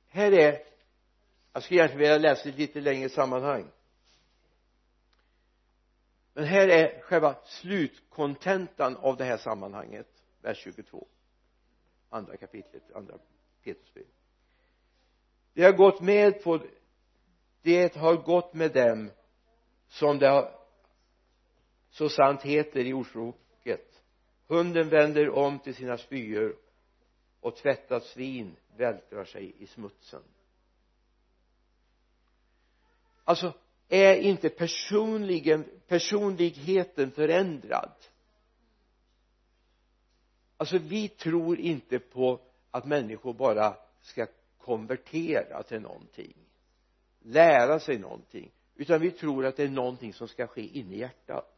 här 0.08 0.32
är 0.32 0.62
jag 1.52 1.62
skulle 1.62 1.80
egentligen 1.80 1.98
vilja 1.98 2.18
läsa 2.18 2.48
ett 2.48 2.58
lite 2.58 2.80
längre 2.80 3.08
sammanhang. 3.08 3.70
Men 6.34 6.44
här 6.44 6.68
är 6.68 7.00
själva 7.00 7.36
slutkontentan 7.44 8.96
av 8.96 9.16
det 9.16 9.24
här 9.24 9.36
sammanhanget 9.36 10.08
vers 10.40 10.58
22 10.58 11.06
andra 12.10 12.36
kapitlet 12.36 12.92
andra 12.94 13.14
Petrusbrev. 13.64 14.06
Det 15.52 15.64
har 15.64 15.72
gått 15.72 16.00
med 16.00 16.42
på 16.42 16.60
det 17.62 17.96
har 17.96 18.16
gått 18.16 18.54
med 18.54 18.72
dem 18.72 19.10
som 19.88 20.18
det 20.18 20.28
har 20.28 20.61
så 21.92 22.08
sant 22.08 22.42
heter 22.42 22.84
i 22.84 22.92
ordspråket 22.92 24.02
hunden 24.46 24.88
vänder 24.88 25.30
om 25.30 25.58
till 25.58 25.74
sina 25.74 25.98
spyor 25.98 26.56
och 27.40 27.56
tvättat 27.56 28.04
svin 28.04 28.56
vältrar 28.76 29.24
sig 29.24 29.54
i 29.58 29.66
smutsen. 29.66 30.22
Alltså 33.24 33.52
är 33.88 34.14
inte 34.14 34.48
personligen 34.48 35.64
personligheten 35.86 37.10
förändrad? 37.10 37.92
Alltså 40.56 40.78
vi 40.78 41.08
tror 41.08 41.58
inte 41.58 41.98
på 41.98 42.40
att 42.70 42.86
människor 42.86 43.34
bara 43.34 43.76
ska 44.00 44.26
konvertera 44.58 45.62
till 45.62 45.80
någonting 45.80 46.34
lära 47.22 47.80
sig 47.80 47.98
någonting 47.98 48.50
utan 48.74 49.00
vi 49.00 49.10
tror 49.10 49.46
att 49.46 49.56
det 49.56 49.62
är 49.62 49.68
någonting 49.68 50.12
som 50.12 50.28
ska 50.28 50.46
ske 50.46 50.78
inne 50.78 50.94
i 50.94 50.98
hjärtat 50.98 51.51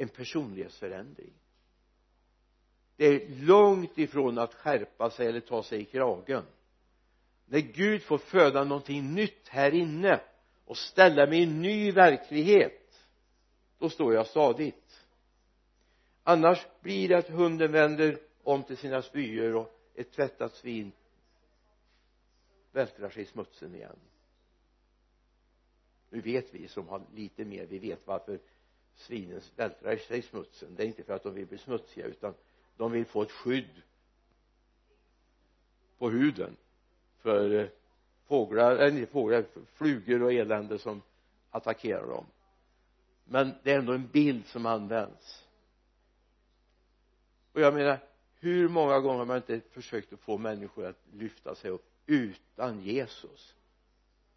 en 0.00 0.08
personlighetsförändring. 0.08 1.32
Det 2.96 3.06
är 3.06 3.28
långt 3.28 3.98
ifrån 3.98 4.38
att 4.38 4.54
skärpa 4.54 5.10
sig 5.10 5.26
eller 5.26 5.40
ta 5.40 5.62
sig 5.62 5.80
i 5.80 5.84
kragen. 5.84 6.44
När 7.46 7.60
Gud 7.60 8.02
får 8.02 8.18
föda 8.18 8.64
någonting 8.64 9.14
nytt 9.14 9.48
här 9.48 9.74
inne 9.74 10.20
och 10.64 10.76
ställa 10.76 11.26
mig 11.26 11.40
i 11.40 11.42
en 11.42 11.62
ny 11.62 11.92
verklighet 11.92 13.06
då 13.78 13.90
står 13.90 14.14
jag 14.14 14.26
stadigt. 14.26 15.06
Annars 16.22 16.66
blir 16.80 17.08
det 17.08 17.18
att 17.18 17.28
hunden 17.28 17.72
vänder 17.72 18.20
om 18.42 18.62
till 18.62 18.76
sina 18.76 19.02
spyor 19.02 19.56
och 19.56 19.80
ett 19.94 20.12
tvättat 20.12 20.54
svin 20.54 20.92
vältrar 22.72 23.10
sig 23.10 23.22
i 23.22 23.26
smutsen 23.26 23.74
igen. 23.74 23.98
Nu 26.10 26.20
vet 26.20 26.54
vi 26.54 26.68
som 26.68 26.88
har 26.88 27.02
lite 27.14 27.44
mer 27.44 27.66
vi 27.66 27.78
vet 27.78 28.06
varför 28.06 28.40
svinen 29.00 29.40
vältrar 29.56 29.96
sig 29.96 30.18
i 30.18 30.22
smutsen. 30.22 30.74
Det 30.76 30.82
är 30.82 30.86
inte 30.86 31.04
för 31.04 31.12
att 31.12 31.22
de 31.22 31.34
vill 31.34 31.46
bli 31.46 31.58
smutsiga 31.58 32.06
utan 32.06 32.34
de 32.76 32.92
vill 32.92 33.06
få 33.06 33.22
ett 33.22 33.32
skydd 33.32 33.82
på 35.98 36.10
huden 36.10 36.56
för 37.18 37.50
eh, 37.54 37.68
fåglar, 38.26 38.72
eller 38.72 38.98
inte 38.98 39.12
fåglar, 39.12 39.44
flugor 39.72 40.22
och 40.22 40.32
elände 40.32 40.78
som 40.78 41.02
attackerar 41.50 42.06
dem. 42.06 42.26
Men 43.24 43.54
det 43.62 43.72
är 43.72 43.78
ändå 43.78 43.92
en 43.92 44.08
bild 44.08 44.46
som 44.46 44.66
används. 44.66 45.46
Och 47.52 47.60
jag 47.60 47.74
menar 47.74 47.98
hur 48.40 48.68
många 48.68 49.00
gånger 49.00 49.18
har 49.18 49.26
man 49.26 49.36
inte 49.36 49.60
försökt 49.70 50.12
att 50.12 50.20
få 50.20 50.38
människor 50.38 50.86
att 50.86 51.00
lyfta 51.12 51.54
sig 51.54 51.70
upp 51.70 51.84
utan 52.06 52.80
Jesus? 52.80 53.54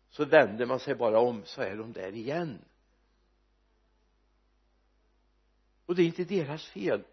Så 0.10 0.26
vänder 0.26 0.66
man 0.66 0.80
sig 0.80 0.96
bara 0.96 1.20
om 1.20 1.42
så 1.46 1.62
är 1.62 1.76
de 1.76 1.94
där 1.94 2.12
igen. 2.12 2.60
Och 5.94 5.98
det 5.98 6.04
är 6.04 6.06
inte 6.06 6.24
deras 6.24 6.66
fel. 6.66 7.04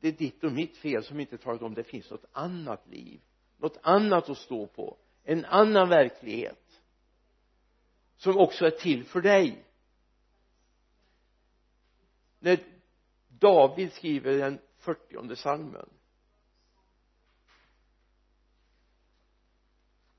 Det 0.00 0.08
är 0.08 0.12
ditt 0.12 0.44
och 0.44 0.52
mitt 0.52 0.76
fel 0.76 1.04
som 1.04 1.20
inte 1.20 1.38
talat 1.38 1.62
om 1.62 1.74
det 1.74 1.84
finns 1.84 2.10
något 2.10 2.24
annat 2.32 2.86
liv. 2.88 3.20
Något 3.56 3.78
annat 3.82 4.28
att 4.28 4.38
stå 4.38 4.66
på. 4.66 4.96
En 5.24 5.44
annan 5.44 5.88
verklighet. 5.88 6.80
Som 8.16 8.38
också 8.38 8.66
är 8.66 8.70
till 8.70 9.04
för 9.04 9.20
dig. 9.20 9.64
När 12.38 12.58
David 13.28 13.92
skriver 13.92 14.38
den 14.38 14.58
fyrtionde 14.78 15.36
salmen 15.36 15.88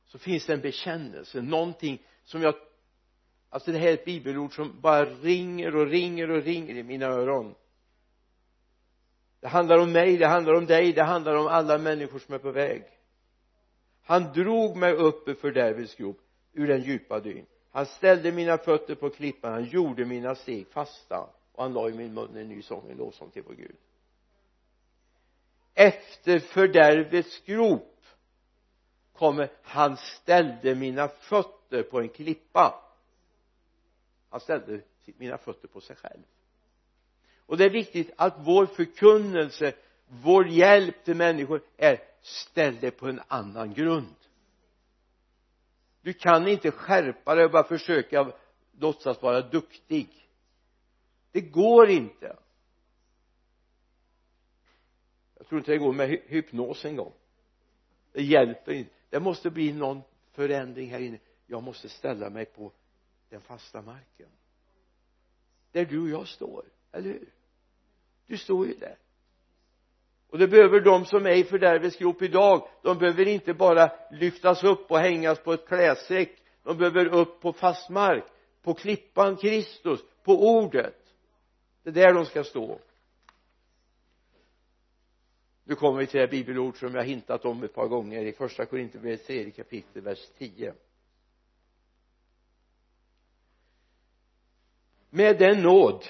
så 0.05 0.19
finns 0.19 0.45
det 0.45 0.53
en 0.53 0.61
bekännelse. 0.61 1.41
Någonting 1.41 2.03
som 2.23 2.41
jag 2.41 2.55
alltså 3.49 3.71
det 3.71 3.77
här 3.77 3.87
är 3.87 3.93
ett 3.93 4.05
bibelord 4.05 4.55
som 4.55 4.81
bara 4.81 5.05
ringer 5.05 5.75
och 5.75 5.87
ringer 5.87 6.31
och 6.31 6.43
ringer 6.43 6.75
i 6.75 6.83
mina 6.83 7.05
öron 7.05 7.55
det 9.45 9.49
handlar 9.49 9.77
om 9.77 9.91
mig, 9.91 10.17
det 10.17 10.27
handlar 10.27 10.53
om 10.53 10.65
dig, 10.65 10.93
det 10.93 11.03
handlar 11.03 11.35
om 11.35 11.47
alla 11.47 11.77
människor 11.77 12.19
som 12.19 12.33
är 12.33 12.39
på 12.39 12.51
väg. 12.51 12.83
Han 14.03 14.33
drog 14.33 14.77
mig 14.77 14.93
upp 14.93 15.27
ur 15.27 15.33
fördärvets 15.33 15.95
grop 15.95 16.19
ur 16.53 16.67
den 16.67 16.81
djupa 16.81 17.19
dyn. 17.19 17.45
Han 17.71 17.85
ställde 17.85 18.31
mina 18.31 18.57
fötter 18.57 18.95
på 18.95 19.09
klippan 19.09 19.53
han 19.53 19.63
gjorde 19.63 20.05
mina 20.05 20.35
steg 20.35 20.67
fasta 20.67 21.29
och 21.51 21.63
han 21.63 21.73
la 21.73 21.89
i 21.89 21.93
min 21.93 22.13
mun 22.13 22.37
en 22.37 22.47
ny 22.47 22.61
sång, 22.61 22.91
en 22.91 22.97
lovsång 22.97 23.29
till 23.29 23.43
vår 23.43 23.53
Gud. 23.53 23.75
Efter 25.73 26.39
fördärvets 26.39 27.41
grop 27.45 28.01
kommer 29.13 29.51
han 29.61 29.97
ställde 29.97 30.75
mina 30.75 31.07
fötter 31.07 31.83
på 31.83 32.01
en 32.01 32.09
klippa. 32.09 32.83
Han 34.29 34.39
ställde 34.39 34.81
mina 35.05 35.37
fötter 35.37 35.67
på 35.67 35.81
sig 35.81 35.95
själv 35.95 36.23
och 37.45 37.57
det 37.57 37.65
är 37.65 37.69
viktigt 37.69 38.11
att 38.17 38.35
vår 38.39 38.65
förkunnelse 38.65 39.73
vår 40.07 40.47
hjälp 40.47 41.03
till 41.03 41.15
människor 41.15 41.63
är 41.77 42.03
ställ 42.21 42.79
dig 42.79 42.91
på 42.91 43.07
en 43.07 43.21
annan 43.27 43.73
grund. 43.73 44.15
Du 46.01 46.13
kan 46.13 46.47
inte 46.47 46.71
skärpa 46.71 47.35
dig 47.35 47.45
och 47.45 47.51
bara 47.51 47.63
försöka 47.63 48.31
låtsas 48.71 49.21
vara 49.21 49.41
duktig. 49.41 50.29
Det 51.31 51.41
går 51.41 51.89
inte. 51.89 52.37
Jag 55.37 55.47
tror 55.47 55.59
inte 55.59 55.71
det 55.71 55.77
går 55.77 55.93
med 55.93 56.09
hypnos 56.09 56.85
en 56.85 56.95
gång. 56.95 57.13
Det 58.11 58.23
hjälper 58.23 58.71
inte. 58.71 58.91
Det 59.09 59.19
måste 59.19 59.49
bli 59.49 59.73
någon 59.73 60.01
förändring 60.31 60.89
här 60.89 60.99
inne. 60.99 61.19
Jag 61.47 61.63
måste 61.63 61.89
ställa 61.89 62.29
mig 62.29 62.45
på 62.45 62.71
den 63.29 63.41
fasta 63.41 63.81
marken. 63.81 64.29
Där 65.71 65.85
du 65.85 66.01
och 66.01 66.09
jag 66.09 66.27
står, 66.27 66.65
eller 66.95 67.09
hur? 67.09 67.33
Du 68.27 68.37
står 68.37 68.67
ju 68.67 68.73
där. 68.73 68.97
Och 70.29 70.37
det 70.37 70.47
behöver 70.47 70.81
de 70.81 71.05
som 71.05 71.25
är 71.25 71.31
i 71.35 71.43
fördärvets 71.43 71.97
grop 71.97 72.21
idag 72.21 72.67
de 72.81 72.97
behöver 72.97 73.27
inte 73.27 73.53
bara 73.53 73.91
lyftas 74.11 74.63
upp 74.63 74.91
och 74.91 74.99
hängas 74.99 75.39
på 75.39 75.53
ett 75.53 75.67
klädsäck. 75.67 76.41
De 76.63 76.77
behöver 76.77 77.05
upp 77.05 77.41
på 77.41 77.53
fast 77.53 77.89
mark 77.89 78.23
på 78.61 78.73
klippan 78.73 79.35
Kristus 79.35 79.99
på 80.23 80.57
ordet. 80.57 81.13
Det 81.83 81.89
är 81.89 81.93
där 81.93 82.13
de 82.13 82.25
ska 82.25 82.43
stå. 82.43 82.79
Nu 85.63 85.75
kommer 85.75 85.99
vi 85.99 86.07
till 86.07 86.19
det 86.19 86.27
bibelord 86.27 86.79
som 86.79 86.95
jag 86.95 87.03
hintat 87.03 87.45
om 87.45 87.63
ett 87.63 87.73
par 87.73 87.87
gånger 87.87 88.25
i 88.25 88.33
första 88.33 88.65
Korintierbrevet 88.65 89.27
tredje 89.27 89.51
kapitel 89.51 90.01
vers 90.01 90.29
10 90.37 90.73
med 95.09 95.39
den 95.39 95.61
nåd 95.61 96.05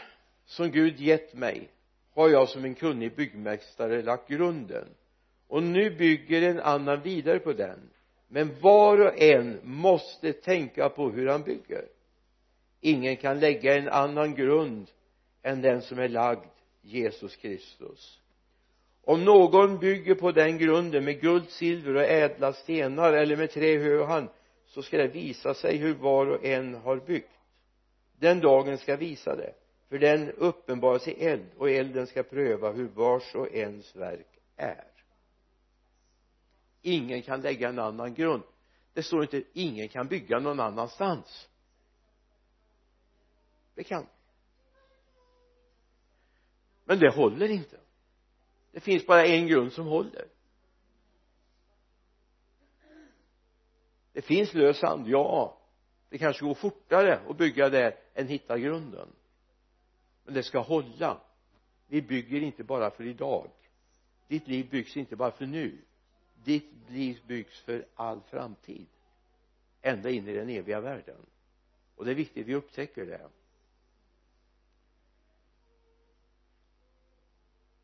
som 0.45 0.71
Gud 0.71 0.99
gett 0.99 1.33
mig 1.33 1.69
har 2.13 2.29
jag 2.29 2.49
som 2.49 2.65
en 2.65 2.75
kunnig 2.75 3.15
byggmästare 3.15 4.01
lagt 4.01 4.29
grunden. 4.29 4.87
Och 5.47 5.63
nu 5.63 5.89
bygger 5.89 6.41
en 6.41 6.59
annan 6.59 7.01
vidare 7.01 7.39
på 7.39 7.53
den. 7.53 7.89
Men 8.27 8.59
var 8.59 8.97
och 8.97 9.21
en 9.21 9.59
måste 9.63 10.33
tänka 10.33 10.89
på 10.89 11.09
hur 11.09 11.27
han 11.27 11.43
bygger. 11.43 11.85
Ingen 12.81 13.17
kan 13.17 13.39
lägga 13.39 13.77
en 13.77 13.89
annan 13.89 14.35
grund 14.35 14.91
än 15.43 15.61
den 15.61 15.81
som 15.81 15.99
är 15.99 16.09
lagd 16.09 16.49
Jesus 16.81 17.35
Kristus. 17.35 18.19
Om 19.03 19.25
någon 19.25 19.79
bygger 19.79 20.15
på 20.15 20.31
den 20.31 20.57
grunden 20.57 21.05
med 21.05 21.21
guld, 21.21 21.49
silver 21.49 21.95
och 21.95 22.03
ädla 22.03 22.53
stenar 22.53 23.13
eller 23.13 23.37
med 23.37 23.51
trä, 23.51 23.77
hö 23.77 23.99
och 23.99 24.07
hand 24.07 24.29
så 24.65 24.81
ska 24.81 24.97
det 24.97 25.07
visa 25.07 25.53
sig 25.53 25.77
hur 25.77 25.93
var 25.93 26.27
och 26.27 26.45
en 26.45 26.75
har 26.75 26.97
byggt. 26.97 27.31
Den 28.19 28.39
dagen 28.39 28.77
ska 28.77 28.95
visa 28.95 29.35
det 29.35 29.53
för 29.89 29.99
den 29.99 30.31
uppenbaras 30.31 31.07
i 31.07 31.25
eld 31.25 31.45
och 31.57 31.69
elden 31.69 32.07
ska 32.07 32.23
pröva 32.23 32.71
hur 32.71 32.87
vars 32.87 33.35
och 33.35 33.51
ens 33.51 33.95
verk 33.95 34.39
är. 34.55 34.87
Ingen 36.81 37.21
kan 37.21 37.41
lägga 37.41 37.69
en 37.69 37.79
annan 37.79 38.13
grund. 38.13 38.43
Det 38.93 39.03
står 39.03 39.21
inte 39.21 39.43
ingen 39.53 39.89
kan 39.89 40.07
bygga 40.07 40.39
någon 40.39 40.59
annanstans. 40.59 41.49
Det 43.75 43.83
kan 43.83 44.05
men 46.85 46.99
det 46.99 47.09
håller 47.09 47.49
inte. 47.49 47.77
Det 48.71 48.79
finns 48.79 49.07
bara 49.07 49.25
en 49.25 49.47
grund 49.47 49.73
som 49.73 49.87
håller. 49.87 50.27
Det 54.13 54.21
finns 54.21 54.53
lös 54.53 54.77
sand, 54.77 55.07
ja. 55.07 55.57
Det 56.09 56.17
kanske 56.17 56.45
går 56.45 56.53
fortare 56.53 57.19
att 57.29 57.37
bygga 57.37 57.69
där 57.69 57.99
än 58.13 58.27
hitta 58.27 58.57
grunden 58.57 59.07
men 60.25 60.33
det 60.33 60.43
ska 60.43 60.59
hålla. 60.59 61.21
Vi 61.87 62.01
bygger 62.01 62.41
inte 62.41 62.63
bara 62.63 62.91
för 62.91 63.03
idag. 63.03 63.49
Ditt 64.27 64.47
liv 64.47 64.69
byggs 64.69 64.97
inte 64.97 65.15
bara 65.15 65.31
för 65.31 65.45
nu. 65.45 65.77
Ditt 66.43 66.89
liv 66.89 67.21
byggs 67.27 67.59
för 67.59 67.85
all 67.95 68.21
framtid. 68.21 68.85
Ända 69.81 70.09
in 70.09 70.27
i 70.27 70.33
den 70.33 70.49
eviga 70.49 70.81
världen. 70.81 71.25
Och 71.95 72.05
det 72.05 72.11
är 72.11 72.15
viktigt 72.15 72.41
att 72.43 72.47
vi 72.47 72.55
upptäcker 72.55 73.05
det. 73.05 73.29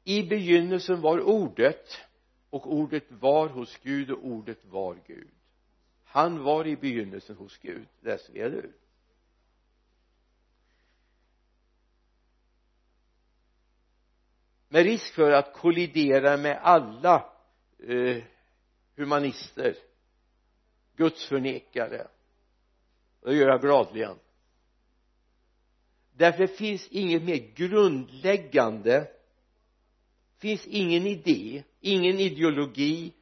I 0.03 0.23
begynnelsen 0.23 1.01
var 1.01 1.21
ordet 1.21 1.99
och 2.49 2.73
ordet 2.73 3.11
var 3.11 3.47
hos 3.47 3.77
Gud 3.77 4.11
och 4.11 4.25
ordet 4.25 4.65
var 4.65 4.97
Gud. 5.07 5.29
Han 6.03 6.43
var 6.43 6.67
i 6.67 6.75
begynnelsen 6.75 7.35
hos 7.35 7.57
Gud. 7.57 7.87
Läser 8.01 8.33
vi, 8.33 8.39
eller 8.39 8.55
hur? 8.55 8.73
Med 14.71 14.83
risk 14.83 15.13
för 15.13 15.31
att 15.31 15.53
kollidera 15.53 16.37
med 16.37 16.59
alla 16.63 17.25
eh, 17.87 18.23
humanister 18.95 19.75
gudsförnekare 20.95 22.07
och 23.21 23.29
det 23.29 23.35
gör 23.35 23.47
jag 23.47 23.61
gladligen. 23.61 24.19
Därför 26.13 26.47
finns 26.47 26.87
inget 26.87 27.23
mer 27.23 27.51
grundläggande 27.55 29.07
finns 30.37 30.67
ingen 30.67 31.07
idé 31.07 31.63
ingen 31.79 32.19
ideologi 32.19 33.13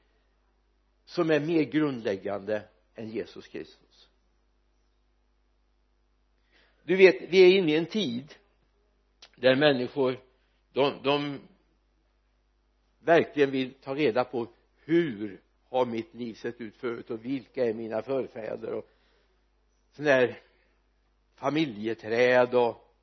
som 1.05 1.31
är 1.31 1.39
mer 1.39 1.63
grundläggande 1.63 2.63
än 2.95 3.09
Jesus 3.09 3.47
Kristus. 3.47 4.09
Du 6.83 6.95
vet 6.95 7.21
vi 7.29 7.41
är 7.41 7.57
inne 7.57 7.71
i 7.71 7.75
en 7.75 7.85
tid 7.85 8.35
där 9.35 9.55
människor 9.55 10.29
de, 10.73 10.93
de 11.03 11.39
verkligen 12.99 13.51
vill 13.51 13.73
ta 13.73 13.95
reda 13.95 14.23
på 14.23 14.47
hur 14.75 15.41
har 15.69 15.86
mitt 15.86 16.13
liv 16.13 16.34
sett 16.34 16.62
ut 16.62 16.75
förut 16.75 17.10
och 17.10 17.25
vilka 17.25 17.65
är 17.65 17.73
mina 17.73 18.01
förfäder 18.01 18.73
och 18.73 18.89
sådana 19.91 20.17
där 20.17 20.41
familjeträd 21.36 22.55
och 22.55 22.95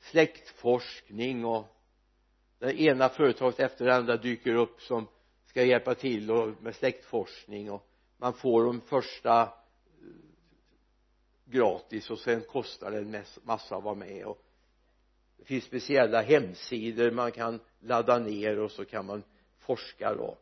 släktforskning 0.00 1.44
och 1.44 1.64
det 2.58 2.80
ena 2.80 3.08
företaget 3.08 3.60
efter 3.60 3.84
det 3.84 3.94
andra 3.94 4.16
dyker 4.16 4.54
upp 4.54 4.80
som 4.80 5.06
ska 5.44 5.64
hjälpa 5.64 5.94
till 5.94 6.30
och 6.30 6.62
med 6.62 6.74
släktforskning 6.74 7.70
och 7.70 7.88
man 8.16 8.32
får 8.32 8.64
de 8.64 8.80
första 8.80 9.42
eh, 9.42 9.48
gratis 11.44 12.10
och 12.10 12.18
sen 12.18 12.40
kostar 12.40 12.90
det 12.90 12.98
en 12.98 13.24
massa 13.42 13.76
att 13.76 13.84
vara 13.84 13.94
med 13.94 14.24
och 14.24 14.47
det 15.38 15.44
finns 15.44 15.64
speciella 15.64 16.22
hemsidor 16.22 17.10
man 17.10 17.32
kan 17.32 17.60
ladda 17.80 18.18
ner 18.18 18.58
och 18.58 18.70
så 18.70 18.84
kan 18.84 19.06
man 19.06 19.22
forska 19.58 20.14
då. 20.14 20.38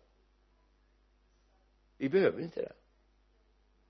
Vi 1.99 2.09
behöver 2.09 2.43
inte 2.43 2.61
det. 2.61 2.73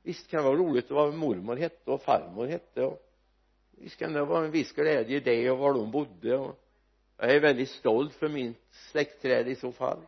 Visst 0.02 0.30
kan 0.30 0.42
det 0.42 0.48
vara 0.48 0.58
roligt 0.58 0.90
vad 0.90 1.14
mormor 1.14 1.56
hette 1.56 1.90
och 1.90 2.02
farmor 2.02 2.46
hette 2.46 2.82
och 2.82 3.02
visst 3.70 3.96
kan 3.96 4.12
det 4.12 4.24
vara 4.24 4.44
en 4.44 4.50
viss 4.50 4.72
glädje 4.72 5.16
i 5.16 5.20
det 5.20 5.50
och 5.50 5.58
var 5.58 5.74
de 5.74 5.90
bodde 5.90 6.36
och 6.36 6.62
jag 7.16 7.30
är 7.30 7.40
väldigt 7.40 7.70
stolt 7.70 8.14
för 8.14 8.28
min 8.28 8.54
släktträd 8.70 9.48
i 9.48 9.54
så 9.54 9.72
fall. 9.72 10.06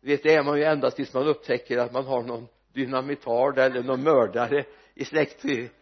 Vet 0.00 0.22
det 0.22 0.34
är 0.34 0.42
man 0.42 0.58
ju 0.58 0.64
ända 0.64 0.90
tills 0.90 1.14
man 1.14 1.26
upptäcker 1.26 1.78
att 1.78 1.92
man 1.92 2.06
har 2.06 2.22
någon 2.22 2.48
dynamitard 2.72 3.58
eller 3.58 3.82
någon 3.82 4.02
mördare 4.02 4.64
i 4.94 5.04
släktträdet 5.04 5.72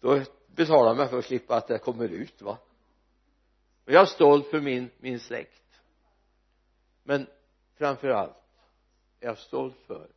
då 0.00 0.20
betalar 0.54 0.94
mig 0.94 1.08
för 1.08 1.18
att 1.18 1.24
slippa 1.24 1.56
att 1.56 1.68
det 1.68 1.78
kommer 1.78 2.08
ut 2.08 2.42
va? 2.42 2.58
Och 3.84 3.92
jag 3.92 4.02
är 4.02 4.06
stolt 4.06 4.46
för 4.46 4.60
min, 4.60 4.90
min 4.98 5.20
släkt. 5.20 5.80
Men 7.02 7.26
framför 7.74 8.08
allt 8.08 8.36
är 9.20 9.26
jag 9.26 9.38
stolt 9.38 9.76
för 9.86 10.08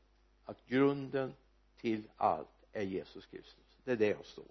att 0.45 0.65
grunden 0.67 1.33
till 1.77 2.03
allt 2.17 2.47
är 2.71 2.81
Jesus 2.81 3.25
Kristus. 3.25 3.77
Det 3.83 3.91
är 3.91 3.95
det 3.95 4.07
jag 4.07 4.25
står. 4.25 4.45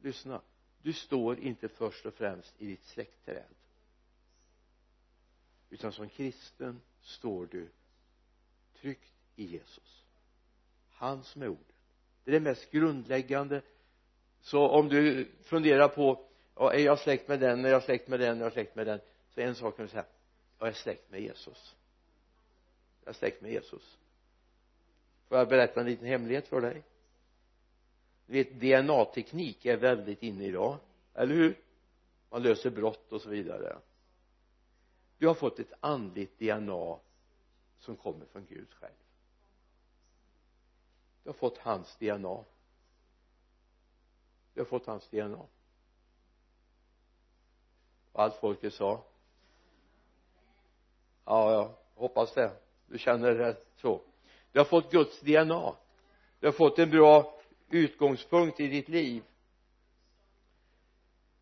Lyssna. 0.00 0.40
Du 0.82 0.92
står 0.92 1.38
inte 1.38 1.68
först 1.68 2.06
och 2.06 2.14
främst 2.14 2.54
i 2.58 2.66
ditt 2.66 2.84
släktträd. 2.84 3.54
Utan 5.70 5.92
som 5.92 6.08
kristen 6.08 6.80
står 7.00 7.46
du 7.46 7.68
tryggt 8.80 9.12
i 9.36 9.44
Jesus. 9.44 10.04
Han 10.90 11.24
som 11.24 11.42
är 11.42 11.48
ordet. 11.48 11.74
Det 12.24 12.30
är 12.30 12.32
det 12.32 12.40
mest 12.40 12.70
grundläggande 12.70 13.62
så 14.46 14.68
om 14.68 14.88
du 14.88 15.28
funderar 15.42 15.88
på 15.88 16.24
ja, 16.54 16.72
är 16.72 16.84
jag 16.84 16.98
släkt 16.98 17.28
med 17.28 17.40
den, 17.40 17.64
är 17.64 17.68
jag 17.68 17.82
släkt 17.82 18.08
med 18.08 18.20
den, 18.20 18.40
är 18.40 18.44
jag 18.44 18.52
släkt 18.52 18.76
med 18.76 18.86
den? 18.86 19.00
Så 19.34 19.40
en 19.40 19.54
sak 19.54 19.76
kan 19.76 19.84
du 19.84 19.90
säga 19.90 20.04
jag 20.58 20.68
är 20.68 20.72
släkt 20.72 21.10
med 21.10 21.20
Jesus. 21.20 21.76
Jag 23.04 23.08
är 23.08 23.12
släkt 23.12 23.42
med 23.42 23.52
Jesus. 23.52 23.98
Får 25.28 25.38
jag 25.38 25.48
berätta 25.48 25.80
en 25.80 25.86
liten 25.86 26.06
hemlighet 26.06 26.48
för 26.48 26.60
dig? 26.60 26.82
Du 28.26 28.32
vet 28.32 28.52
DNA-teknik 28.60 29.66
är 29.66 29.76
väldigt 29.76 30.22
inne 30.22 30.44
idag 30.44 30.78
eller 31.14 31.34
hur? 31.34 31.58
Man 32.30 32.42
löser 32.42 32.70
brott 32.70 33.12
och 33.12 33.20
så 33.20 33.28
vidare. 33.28 33.78
Du 35.18 35.26
har 35.26 35.34
fått 35.34 35.58
ett 35.58 35.72
andligt 35.80 36.38
DNA 36.38 36.98
som 37.78 37.96
kommer 37.96 38.26
från 38.26 38.46
Gud 38.46 38.72
själv. 38.72 38.92
Du 41.22 41.28
har 41.28 41.34
fått 41.34 41.58
hans 41.58 41.96
DNA 41.96 42.44
vi 44.56 44.60
har 44.60 44.66
fått 44.66 44.86
hans 44.86 45.08
DNA 45.08 45.46
och 48.12 48.22
allt 48.22 48.36
folket 48.36 48.74
sa. 48.74 49.04
Ja 51.24 51.52
jag 51.52 51.74
hoppas 51.94 52.34
det. 52.34 52.56
Du 52.86 52.98
känner 52.98 53.34
det 53.34 53.56
så. 53.76 54.00
Du 54.52 54.58
har 54.58 54.64
fått 54.64 54.90
Guds 54.90 55.20
DNA 55.20 55.76
du 56.40 56.46
har 56.46 56.52
fått 56.52 56.78
en 56.78 56.90
bra 56.90 57.40
utgångspunkt 57.68 58.60
i 58.60 58.68
ditt 58.68 58.88
liv. 58.88 59.24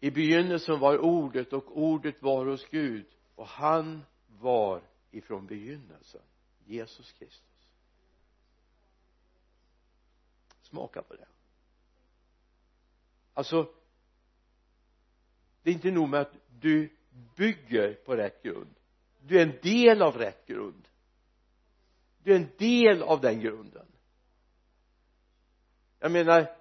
I 0.01 0.11
begynnelsen 0.11 0.79
var 0.79 0.99
ordet 0.99 1.53
och 1.53 1.79
ordet 1.79 2.23
var 2.23 2.47
hos 2.47 2.67
Gud. 2.67 3.07
Och 3.35 3.47
han 3.47 4.05
var 4.27 4.83
ifrån 5.11 5.47
begynnelsen. 5.47 6.23
Jesus 6.65 7.13
Kristus. 7.13 7.69
Smaka 10.63 11.03
på 11.03 11.15
det 11.15 11.27
alltså 13.35 13.69
det 15.63 15.71
är 15.71 15.75
inte 15.75 15.91
nog 15.91 16.09
med 16.09 16.21
att 16.21 16.35
du 16.61 16.93
bygger 17.37 17.95
på 17.95 18.17
rätt 18.17 18.43
grund. 18.43 18.75
Du 19.21 19.39
är 19.39 19.43
en 19.43 19.59
del 19.63 20.03
av 20.03 20.17
rätt 20.17 20.47
grund. 20.47 20.89
Du 22.23 22.33
är 22.33 22.37
en 22.37 22.49
del 22.59 23.03
av 23.03 23.21
den 23.21 23.41
grunden. 23.41 23.87
Jag 25.99 26.13
menar 26.13 26.57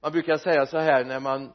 man 0.00 0.12
brukar 0.12 0.36
säga 0.36 0.66
så 0.66 0.78
här 0.78 1.04
när 1.04 1.20
man 1.20 1.52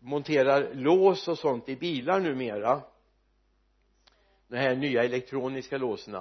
monterar 0.00 0.74
lås 0.74 1.28
och 1.28 1.38
sånt 1.38 1.68
i 1.68 1.76
bilar 1.76 2.20
numera. 2.20 2.82
De 4.48 4.56
här 4.56 4.76
nya 4.76 5.04
elektroniska 5.04 5.78
låsen. 5.78 6.14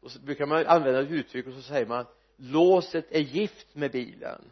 Och 0.00 0.10
så 0.10 0.20
brukar 0.20 0.46
man 0.46 0.66
använda 0.66 1.00
ett 1.00 1.10
uttryck 1.10 1.46
och 1.46 1.52
så 1.52 1.62
säger 1.62 1.86
man 1.86 2.06
låset 2.36 3.06
är 3.10 3.20
gift 3.20 3.74
med 3.74 3.90
bilen 3.90 4.50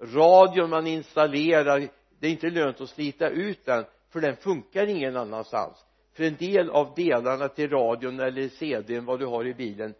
radion 0.00 0.70
man 0.70 0.86
installerar 0.86 1.88
det 2.18 2.26
är 2.26 2.30
inte 2.30 2.50
lönt 2.50 2.80
att 2.80 2.90
slita 2.90 3.28
ut 3.28 3.64
den 3.64 3.84
för 4.08 4.20
den 4.20 4.36
funkar 4.36 4.86
ingen 4.86 5.16
annanstans. 5.16 5.84
För 6.12 6.24
en 6.24 6.36
del 6.36 6.70
av 6.70 6.94
delarna 6.94 7.48
till 7.48 7.70
radion 7.70 8.20
eller 8.20 8.48
cdn 8.48 9.04
vad 9.04 9.18
du 9.18 9.26
har 9.26 9.46
i 9.46 9.54
bilen 9.54 9.94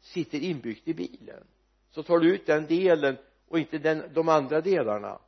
sitter 0.00 0.38
inbyggt 0.38 0.88
i 0.88 0.94
bilen. 0.94 1.44
Så 1.90 2.02
tar 2.02 2.18
du 2.18 2.34
ut 2.34 2.46
den 2.46 2.66
delen 2.66 3.16
och 3.48 3.58
inte 3.58 3.78
den, 3.78 4.02
de 4.14 4.28
andra 4.28 4.60
delarna 4.60 5.18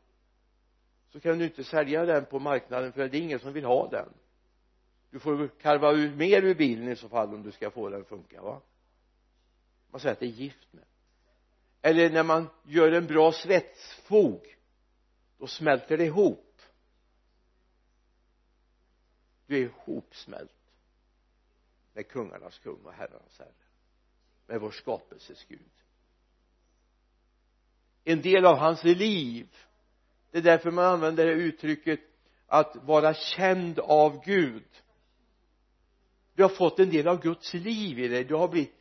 så 1.08 1.20
kan 1.20 1.38
du 1.38 1.44
inte 1.44 1.64
sälja 1.64 2.04
den 2.04 2.24
på 2.24 2.38
marknaden 2.38 2.92
för 2.92 3.08
det 3.08 3.18
är 3.18 3.22
ingen 3.22 3.38
som 3.38 3.52
vill 3.52 3.64
ha 3.64 3.88
den. 3.90 4.08
Du 5.10 5.18
får 5.18 5.48
karva 5.48 5.92
ur 5.92 6.16
mer 6.16 6.42
ur 6.42 6.54
bilen 6.54 6.88
i 6.88 6.96
så 6.96 7.08
fall 7.08 7.34
om 7.34 7.42
du 7.42 7.52
ska 7.52 7.70
få 7.70 7.88
den 7.88 8.00
att 8.00 8.08
funka 8.08 8.42
va? 8.42 8.60
Man 9.90 10.00
säger 10.00 10.12
att 10.12 10.20
det 10.20 10.26
är 10.26 10.30
gift 10.30 10.72
med 10.72 10.84
eller 11.86 12.10
när 12.10 12.22
man 12.22 12.48
gör 12.64 12.92
en 12.92 13.06
bra 13.06 13.32
svetsfog 13.32 14.56
då 15.38 15.46
smälter 15.46 15.98
det 15.98 16.04
ihop. 16.04 16.62
Du 19.46 19.56
är 19.56 19.60
ihopsmält 19.60 20.72
med 21.92 22.08
kungarnas 22.08 22.58
kung 22.58 22.84
och 22.84 22.92
herrarnas 22.92 23.38
herre 23.38 23.52
med 24.46 24.60
vår 24.60 24.70
skapelses 24.70 25.44
Gud. 25.44 25.70
En 28.04 28.22
del 28.22 28.46
av 28.46 28.56
hans 28.56 28.84
liv 28.84 29.56
det 30.30 30.38
är 30.38 30.42
därför 30.42 30.70
man 30.70 30.84
använder 30.84 31.26
det 31.26 31.32
uttrycket 31.32 32.00
att 32.46 32.76
vara 32.76 33.14
känd 33.14 33.78
av 33.78 34.24
Gud. 34.24 34.82
Du 36.34 36.42
har 36.42 36.50
fått 36.50 36.78
en 36.78 36.90
del 36.90 37.08
av 37.08 37.22
Guds 37.22 37.54
liv 37.54 37.98
i 37.98 38.08
dig 38.08 38.24
du 38.24 38.34
har 38.34 38.48
blivit 38.48 38.74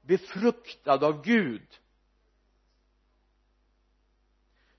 befruktad 0.00 1.06
av 1.06 1.24
Gud 1.24 1.78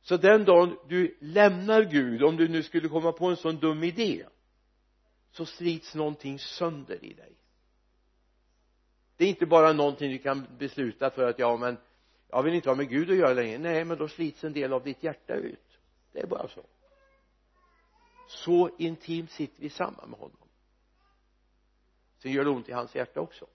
så 0.03 0.17
den 0.17 0.45
dagen 0.45 0.77
du 0.87 1.17
lämnar 1.19 1.83
Gud 1.83 2.23
om 2.23 2.37
du 2.37 2.47
nu 2.47 2.63
skulle 2.63 2.89
komma 2.89 3.11
på 3.11 3.25
en 3.25 3.37
sån 3.37 3.59
dum 3.59 3.83
idé 3.83 4.25
så 5.31 5.45
slits 5.45 5.95
någonting 5.95 6.39
sönder 6.39 7.05
i 7.05 7.13
dig. 7.13 7.35
Det 9.17 9.25
är 9.25 9.29
inte 9.29 9.45
bara 9.45 9.73
någonting 9.73 10.11
du 10.11 10.17
kan 10.17 10.47
besluta 10.57 11.09
för 11.09 11.29
att 11.29 11.39
ja 11.39 11.57
men 11.57 11.77
jag 12.27 12.43
vill 12.43 12.53
inte 12.53 12.69
ha 12.69 12.75
med 12.75 12.89
Gud 12.89 13.11
att 13.11 13.17
göra 13.17 13.33
längre. 13.33 13.57
Nej 13.57 13.85
men 13.85 13.97
då 13.97 14.07
slits 14.07 14.43
en 14.43 14.53
del 14.53 14.73
av 14.73 14.83
ditt 14.83 15.03
hjärta 15.03 15.33
ut. 15.33 15.79
Det 16.11 16.19
är 16.19 16.27
bara 16.27 16.47
så. 16.47 16.63
Så 18.27 18.69
intimt 18.77 19.31
sitter 19.31 19.61
vi 19.61 19.69
samman 19.69 20.09
med 20.09 20.19
honom. 20.19 20.37
Sen 22.17 22.31
gör 22.31 22.43
det 22.43 22.49
ont 22.49 22.69
i 22.69 22.71
hans 22.71 22.95
hjärta 22.95 23.21
också. 23.21 23.47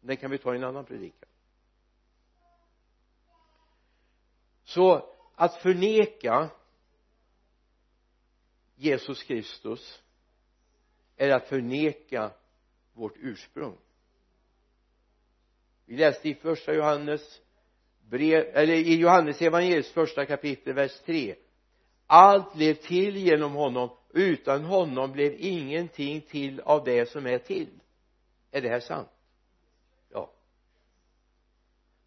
Den 0.00 0.16
kan 0.16 0.30
vi 0.30 0.38
ta 0.38 0.54
i 0.54 0.56
en 0.56 0.64
annan 0.64 0.84
predikan. 0.84 1.29
Så 4.70 5.14
att 5.34 5.56
förneka 5.56 6.50
Jesus 8.76 9.22
Kristus 9.22 10.02
är 11.16 11.30
att 11.30 11.48
förneka 11.48 12.30
vårt 12.92 13.16
ursprung. 13.16 13.76
Vi 15.86 15.96
läste 15.96 16.28
i 16.28 16.34
första 16.34 16.74
Johannes 16.74 17.40
brev, 18.08 18.56
eller 18.56 18.74
i 18.74 18.94
Johannes 18.94 19.42
evangeliets 19.42 19.92
första 19.92 20.26
kapitel 20.26 20.74
vers 20.74 21.00
3 21.00 21.34
allt 22.06 22.54
blev 22.54 22.74
till 22.74 23.16
genom 23.16 23.52
honom 23.52 23.90
utan 24.12 24.64
honom 24.64 25.12
blev 25.12 25.34
ingenting 25.38 26.20
till 26.20 26.60
av 26.60 26.84
det 26.84 27.10
som 27.10 27.26
är 27.26 27.38
till. 27.38 27.80
Är 28.50 28.60
det 28.60 28.68
här 28.68 28.80
sant? 28.80 29.08
Ja. 30.10 30.32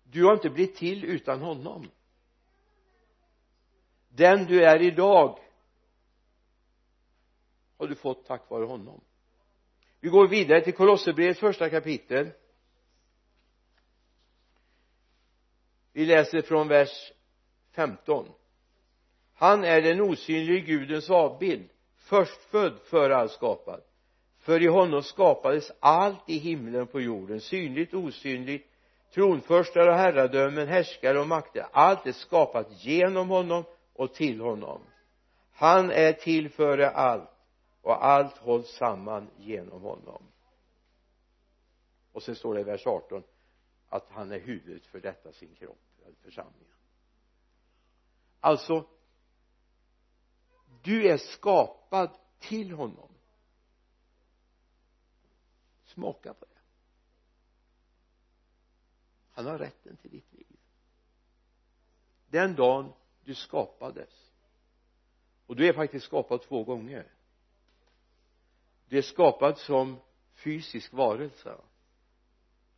Du 0.03 0.23
har 0.23 0.33
inte 0.33 0.49
blivit 0.49 0.75
till 0.75 1.05
utan 1.05 1.41
honom 1.41 1.89
den 4.15 4.45
du 4.45 4.63
är 4.63 4.81
idag 4.81 5.39
har 7.77 7.87
du 7.87 7.95
fått 7.95 8.25
tack 8.25 8.49
vare 8.49 8.65
honom. 8.65 9.01
Vi 9.99 10.09
går 10.09 10.27
vidare 10.27 10.61
till 10.61 10.73
Kolosserbrevets 10.73 11.39
första 11.39 11.69
kapitel. 11.69 12.29
Vi 15.93 16.05
läser 16.05 16.41
från 16.41 16.67
vers 16.67 17.11
15 17.71 18.27
han 19.43 19.63
är 19.63 19.81
den 19.81 20.01
osynlige 20.01 20.59
gudens 20.59 21.09
avbild 21.09 21.69
förstfödd 21.97 22.79
före 22.83 23.15
allt 23.15 23.31
skapat 23.31 23.87
för 24.39 24.61
i 24.61 24.67
honom 24.67 25.03
skapades 25.03 25.71
allt 25.79 26.29
i 26.29 26.37
himlen 26.37 26.81
och 26.81 26.91
på 26.91 27.01
jorden 27.01 27.41
synligt 27.41 27.93
osynligt 27.93 28.67
tronförstar 29.13 29.87
och 29.87 29.95
herradömen 29.95 30.67
härskare 30.67 31.19
och 31.19 31.27
makter. 31.27 31.65
Allt 31.71 32.07
är 32.07 32.11
skapat 32.11 32.67
genom 32.85 33.29
honom 33.29 33.63
och 33.93 34.13
till 34.13 34.41
honom. 34.41 34.81
Han 35.51 35.91
är 35.91 36.13
till 36.13 36.49
före 36.49 36.89
allt 36.89 37.29
och 37.81 38.05
allt 38.05 38.37
hålls 38.37 38.69
samman 38.69 39.29
genom 39.37 39.81
honom. 39.81 40.23
Och 42.11 42.23
sen 42.23 42.35
står 42.35 42.53
det 42.53 42.61
i 42.61 42.63
vers 42.63 42.87
18 42.87 43.23
att 43.89 44.09
han 44.09 44.31
är 44.31 44.39
huvudet 44.39 44.85
för 44.85 44.99
detta 44.99 45.31
sin 45.31 45.55
kropp 45.55 45.77
församlingen. 46.23 46.77
Alltså 48.39 48.87
du 50.81 51.07
är 51.07 51.17
skapad 51.17 52.17
till 52.39 52.71
honom. 52.71 53.09
Smaka 55.85 56.33
på 56.33 56.45
det. 56.45 56.61
Han 59.31 59.45
har 59.45 59.57
rätten 59.57 59.97
till 59.97 60.11
ditt 60.11 60.33
liv. 60.33 60.57
Den 62.27 62.55
dagen 62.55 62.93
du 63.23 63.35
skapades. 63.35 64.31
Och 65.45 65.55
du 65.55 65.67
är 65.67 65.73
faktiskt 65.73 66.05
skapad 66.05 66.41
två 66.41 66.63
gånger. 66.63 67.11
Du 68.87 68.97
är 68.97 69.01
skapad 69.01 69.57
som 69.57 69.99
fysisk 70.33 70.93
varelse. 70.93 71.57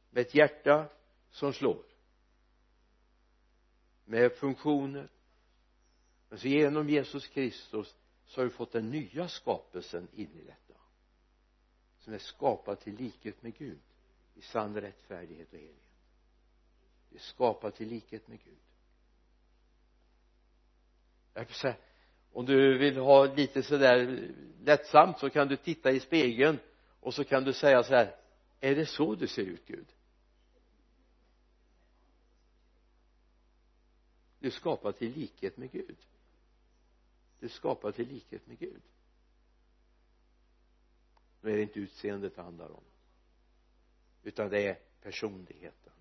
Med 0.09 0.21
ett 0.21 0.35
hjärta 0.35 0.89
som 1.29 1.53
slår. 1.53 1.83
Med 4.05 4.33
funktioner. 4.33 5.09
Men 6.29 6.39
så 6.39 6.47
genom 6.47 6.89
Jesus 6.89 7.27
Kristus 7.27 7.95
så 8.25 8.41
har 8.41 8.45
du 8.45 8.51
fått 8.51 8.71
den 8.71 8.89
nya 8.89 9.27
skapelsen 9.27 10.07
in 10.13 10.31
i 10.33 10.43
detta. 10.43 10.79
Som 11.99 12.13
är 12.13 12.17
skapad 12.17 12.79
till 12.79 12.95
likhet 12.95 13.43
med 13.43 13.57
Gud 13.57 13.79
i 14.35 14.41
sann 14.41 14.81
rättfärdighet 14.81 15.53
och 15.53 15.59
helhet. 15.59 15.75
Det 17.09 17.15
är 17.15 17.21
skapad 17.21 17.75
till 17.75 17.87
likhet 17.87 18.27
med 18.27 18.43
Gud 18.43 18.57
jag 21.35 21.55
säga, 21.55 21.75
om 22.31 22.45
du 22.45 22.77
vill 22.77 22.97
ha 22.97 23.25
lite 23.25 23.63
sådär 23.63 24.29
lättsamt 24.63 25.19
så 25.19 25.29
kan 25.29 25.47
du 25.47 25.55
titta 25.55 25.91
i 25.91 25.99
spegeln 25.99 26.59
och 26.99 27.13
så 27.13 27.23
kan 27.23 27.43
du 27.43 27.53
säga 27.53 27.83
så 27.83 27.95
här 27.95 28.15
är 28.59 28.75
det 28.75 28.85
så 28.85 29.15
du 29.15 29.27
ser 29.27 29.41
ut 29.41 29.65
Gud? 29.65 29.87
Du 34.39 34.47
är 34.47 34.51
skapad 34.51 34.97
till 34.97 35.13
likhet 35.13 35.57
med 35.57 35.71
Gud. 35.71 35.97
Du 37.39 37.45
är 37.45 37.49
skapad 37.49 37.95
till 37.95 38.07
likhet 38.07 38.47
med 38.47 38.59
Gud. 38.59 38.81
Nu 41.41 41.51
är 41.51 41.55
det 41.55 41.61
inte 41.61 41.79
utseendet 41.79 42.35
det 42.35 42.41
handlar 42.41 42.71
om 42.71 42.83
utan 44.25 44.49
det 44.49 44.67
är 44.67 44.79
personligheten. 45.01 45.93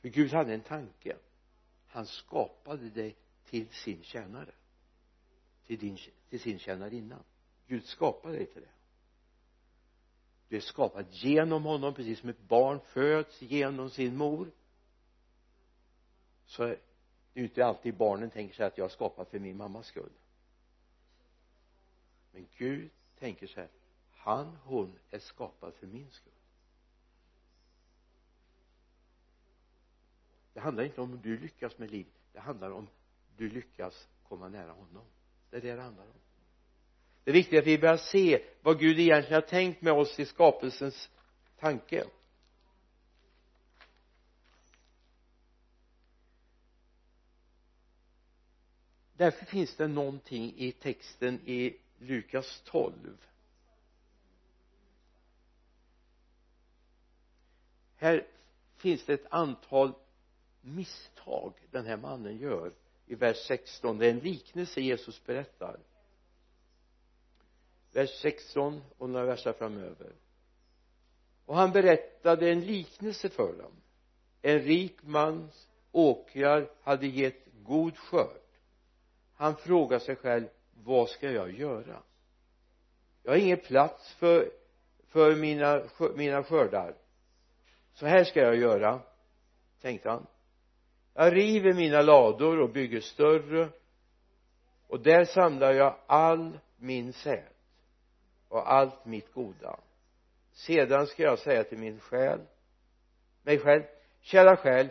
För 0.00 0.08
Gud 0.08 0.32
hade 0.32 0.54
en 0.54 0.60
tanke. 0.60 1.16
Han 1.86 2.06
skapade 2.06 2.90
dig 2.90 3.16
till 3.50 3.68
sin 3.68 4.02
tjänare. 4.02 4.52
Till, 5.66 5.78
din, 5.78 5.98
till 6.28 6.40
sin 6.40 6.58
tjänarinna. 6.58 7.18
Gud 7.66 7.84
skapade 7.84 8.36
dig 8.36 8.46
till 8.46 8.62
det. 8.62 8.68
Du 10.48 10.56
är 10.56 10.60
skapad 10.60 11.06
genom 11.10 11.64
honom 11.64 11.94
precis 11.94 12.18
som 12.18 12.28
ett 12.28 12.48
barn 12.48 12.80
föds 12.80 13.42
genom 13.42 13.90
sin 13.90 14.16
mor. 14.16 14.50
Så 16.46 16.64
det 16.64 16.72
är 17.34 17.40
ju 17.40 17.42
inte 17.42 17.66
alltid 17.66 17.96
barnen 17.96 18.30
tänker 18.30 18.54
sig 18.54 18.66
att 18.66 18.78
jag 18.78 18.84
är 18.84 18.88
skapad 18.88 19.28
för 19.28 19.38
min 19.38 19.56
mammas 19.56 19.86
skull. 19.86 20.12
Men 22.32 22.46
Gud 22.56 22.90
tänker 23.18 23.46
så 23.46 23.60
här 23.60 23.68
han, 24.12 24.56
hon 24.64 24.98
är 25.10 25.18
skapad 25.18 25.74
för 25.74 25.86
min 25.86 26.10
skull. 26.10 26.32
Det 30.52 30.60
handlar 30.60 30.84
inte 30.84 31.00
om 31.00 31.10
hur 31.10 31.18
du 31.18 31.38
lyckas 31.38 31.78
med 31.78 31.90
livet. 31.90 32.12
Det 32.32 32.40
handlar 32.40 32.70
om 32.70 32.88
du 33.36 33.48
lyckas 33.48 34.08
komma 34.28 34.48
nära 34.48 34.72
honom. 34.72 35.04
Det 35.50 35.56
är 35.56 35.60
det 35.60 35.74
det 35.74 35.82
handlar 35.82 36.04
om. 36.04 36.20
Det 37.24 37.30
är 37.30 37.34
viktigt 37.34 37.58
att 37.58 37.66
vi 37.66 37.78
börjar 37.78 37.96
se 37.96 38.44
vad 38.62 38.78
Gud 38.78 38.98
egentligen 38.98 39.42
har 39.42 39.48
tänkt 39.48 39.82
med 39.82 39.92
oss 39.92 40.20
i 40.20 40.24
skapelsens 40.24 41.10
tanke. 41.58 42.04
Därför 49.16 49.46
finns 49.46 49.76
det 49.76 49.88
någonting 49.88 50.54
i 50.56 50.72
texten 50.72 51.40
i 51.44 51.76
Lukas 51.98 52.62
12 52.64 53.16
här 58.00 58.26
finns 58.76 59.04
det 59.04 59.14
ett 59.14 59.26
antal 59.30 59.92
misstag 60.60 61.52
den 61.70 61.86
här 61.86 61.96
mannen 61.96 62.38
gör 62.38 62.72
i 63.10 63.14
vers 63.14 63.36
16 63.36 63.98
det 63.98 64.06
är 64.06 64.10
en 64.10 64.18
liknelse 64.18 64.80
Jesus 64.80 65.24
berättar. 65.24 65.78
Vers 67.92 68.10
16 68.20 68.82
och 68.98 69.10
några 69.10 69.26
verser 69.26 69.52
framöver. 69.52 70.12
Och 71.46 71.56
han 71.56 71.72
berättade 71.72 72.50
en 72.50 72.60
liknelse 72.60 73.28
för 73.28 73.52
dem. 73.52 73.72
En 74.42 74.58
rik 74.58 75.02
mans 75.02 75.68
åkrar 75.92 76.70
hade 76.82 77.06
gett 77.06 77.44
god 77.62 77.96
skörd. 77.96 78.40
Han 79.34 79.56
frågade 79.56 80.04
sig 80.04 80.16
själv 80.16 80.46
vad 80.84 81.08
ska 81.08 81.30
jag 81.30 81.58
göra? 81.58 82.02
Jag 83.22 83.32
har 83.32 83.38
ingen 83.38 83.60
plats 83.60 84.14
för 84.14 84.50
för 85.08 85.36
mina, 85.36 85.82
mina 86.16 86.44
skördar. 86.44 86.94
Så 87.94 88.06
här 88.06 88.24
ska 88.24 88.40
jag 88.40 88.56
göra 88.56 89.00
tänkte 89.80 90.10
han 90.10 90.26
jag 91.14 91.36
river 91.36 91.72
mina 91.72 92.02
lador 92.02 92.60
och 92.60 92.70
bygger 92.70 93.00
större 93.00 93.68
och 94.86 95.00
där 95.00 95.24
samlar 95.24 95.72
jag 95.72 95.96
all 96.06 96.58
min 96.76 97.12
säd 97.12 97.44
och 98.48 98.72
allt 98.72 99.04
mitt 99.04 99.32
goda. 99.32 99.80
Sedan 100.52 101.06
ska 101.06 101.22
jag 101.22 101.38
säga 101.38 101.64
till 101.64 101.78
min 101.78 102.00
själ 102.00 102.40
mig 103.42 103.58
själv 103.58 103.82
kära 104.20 104.56
själ 104.56 104.88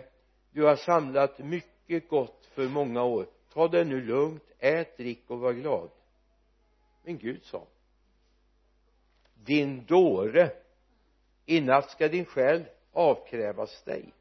du 0.51 0.63
har 0.63 0.75
samlat 0.75 1.39
mycket 1.39 2.09
gott 2.09 2.45
för 2.45 2.67
många 2.67 3.03
år. 3.03 3.27
Ta 3.53 3.67
det 3.67 3.83
nu 3.83 4.01
lugnt 4.01 4.43
ät, 4.59 4.97
drick 4.97 5.23
och 5.27 5.39
var 5.39 5.53
glad. 5.53 5.89
Men 7.03 7.17
Gud 7.17 7.43
sa 7.43 7.67
din 9.35 9.85
dåre 9.85 10.51
i 11.45 11.61
natt 11.61 11.89
ska 11.89 12.07
din 12.07 12.25
själ 12.25 12.65
avkrävas 12.91 13.83
dig 13.83 14.13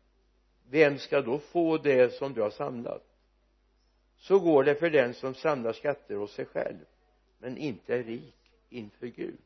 vem 0.70 0.98
ska 0.98 1.20
då 1.20 1.38
få 1.38 1.78
det 1.78 2.14
som 2.14 2.34
du 2.34 2.42
har 2.42 2.50
samlat? 2.50 3.04
Så 4.16 4.38
går 4.38 4.64
det 4.64 4.74
för 4.74 4.90
den 4.90 5.14
som 5.14 5.34
samlar 5.34 5.72
skatter 5.72 6.14
hos 6.14 6.32
sig 6.32 6.44
själv 6.44 6.84
men 7.38 7.56
inte 7.56 7.94
är 7.94 8.02
rik 8.02 8.52
inför 8.68 9.06
Gud. 9.06 9.38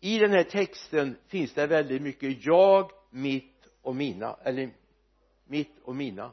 I 0.00 0.18
den 0.18 0.30
här 0.30 0.44
texten 0.44 1.16
finns 1.26 1.54
det 1.54 1.66
väldigt 1.66 2.02
mycket 2.02 2.44
jag, 2.44 2.90
mitt 3.10 3.68
och 3.82 3.96
mina 3.96 4.36
eller 4.42 4.70
mitt 5.44 5.78
och 5.82 5.96
mina. 5.96 6.32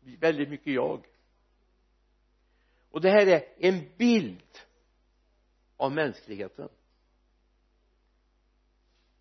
Väldigt 0.00 0.48
mycket 0.48 0.72
jag. 0.72 1.06
Och 2.90 3.00
det 3.00 3.10
här 3.10 3.26
är 3.26 3.44
en 3.56 3.90
bild 3.96 4.58
av 5.76 5.92
mänskligheten 5.92 6.68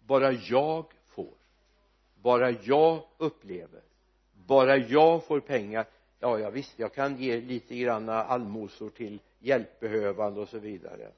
bara 0.08 0.32
jag 0.32 0.86
får. 1.06 1.38
Bara 2.16 2.52
jag 2.52 3.04
upplever. 3.18 3.82
Bara 4.34 4.78
jag 4.78 5.24
får 5.24 5.40
pengar. 5.40 5.86
Ja, 6.20 6.40
ja 6.40 6.50
visst 6.50 6.80
jag 6.80 6.94
kan 6.94 7.18
ge 7.18 7.42
lite 7.42 7.76
grann 7.76 8.10
allmosor 8.10 8.90
till 8.90 9.20
hjälpbehövande 9.40 10.42
och 10.42 10.50
så 10.50 10.60
vidare. 10.60 11.12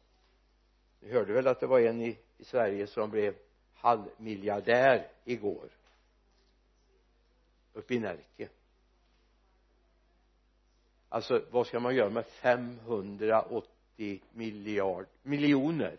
Ni 1.00 1.12
hörde 1.12 1.34
väl 1.34 1.48
att 1.48 1.60
det 1.60 1.68
var 1.68 1.80
en 1.80 2.02
i, 2.02 2.18
i 2.38 2.44
Sverige 2.44 2.88
som 2.88 3.10
blev 3.10 3.36
halvmiljardär 3.74 5.08
igår. 5.24 5.70
Uppe 7.74 7.94
i 7.94 8.00
Närke. 8.00 8.50
Alltså 11.10 11.46
vad 11.52 11.68
ska 11.68 11.80
man 11.80 11.96
göra 11.96 12.10
med 12.10 12.26
580 12.26 14.22
miljard 14.32 15.06
miljoner? 15.24 15.98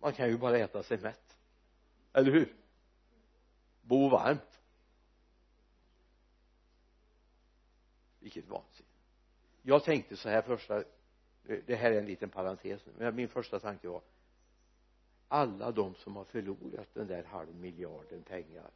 Man 0.00 0.12
kan 0.12 0.28
ju 0.28 0.38
bara 0.38 0.58
äta 0.58 0.82
sig 0.82 0.98
mätt. 0.98 1.36
Eller 2.12 2.32
hur? 2.32 2.54
Bo 3.80 4.08
varmt. 4.08 4.60
Vilket 8.18 8.48
vansinne. 8.48 8.88
Jag 9.62 9.84
tänkte 9.84 10.16
så 10.16 10.28
här 10.28 10.42
första 10.42 10.84
det 11.42 11.76
här 11.76 11.92
är 11.92 11.98
en 11.98 12.06
liten 12.06 12.30
parentes 12.30 12.82
men 12.98 13.16
min 13.16 13.28
första 13.28 13.58
tanke 13.58 13.88
var 13.88 14.02
alla 15.28 15.70
de 15.70 15.94
som 15.94 16.16
har 16.16 16.24
förlorat 16.24 16.88
den 16.94 17.06
där 17.06 17.24
halv 17.24 17.54
miljarden 17.54 18.22
pengar 18.22 18.70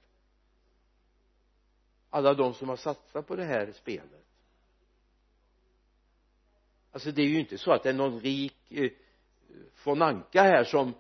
alla 2.15 2.35
de 2.35 2.55
som 2.55 2.69
har 2.69 2.77
satsat 2.77 3.27
på 3.27 3.37
det 3.37 3.45
här 3.45 3.73
spelet. 3.73 4.27
Alltså 6.91 7.11
det 7.13 7.23
är 7.23 7.27
ju 7.27 7.41
inte 7.41 7.59
så 7.59 7.73
att 7.73 7.83
det 7.83 7.89
är 7.89 7.95
någon 7.95 8.21
rik 8.21 8.73
eh, 8.73 8.91
von 9.85 10.03
Anka 10.03 10.43
här 10.43 10.65
som 10.65 10.95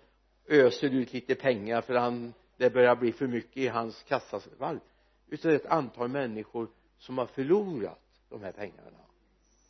öser 0.46 0.90
ut 0.90 1.12
lite 1.12 1.34
pengar 1.34 1.80
för 1.80 1.94
han 1.94 2.34
det 2.56 2.70
börjar 2.70 2.96
bli 2.96 3.12
för 3.12 3.26
mycket 3.26 3.56
i 3.56 3.68
hans 3.68 4.02
kassavalv 4.02 4.80
utan 5.26 5.50
det 5.50 5.54
är 5.54 5.60
ett 5.60 5.72
antal 5.72 6.08
människor 6.08 6.70
som 6.98 7.18
har 7.18 7.26
förlorat 7.26 8.00
de 8.28 8.42
här 8.42 8.52
pengarna. 8.52 8.98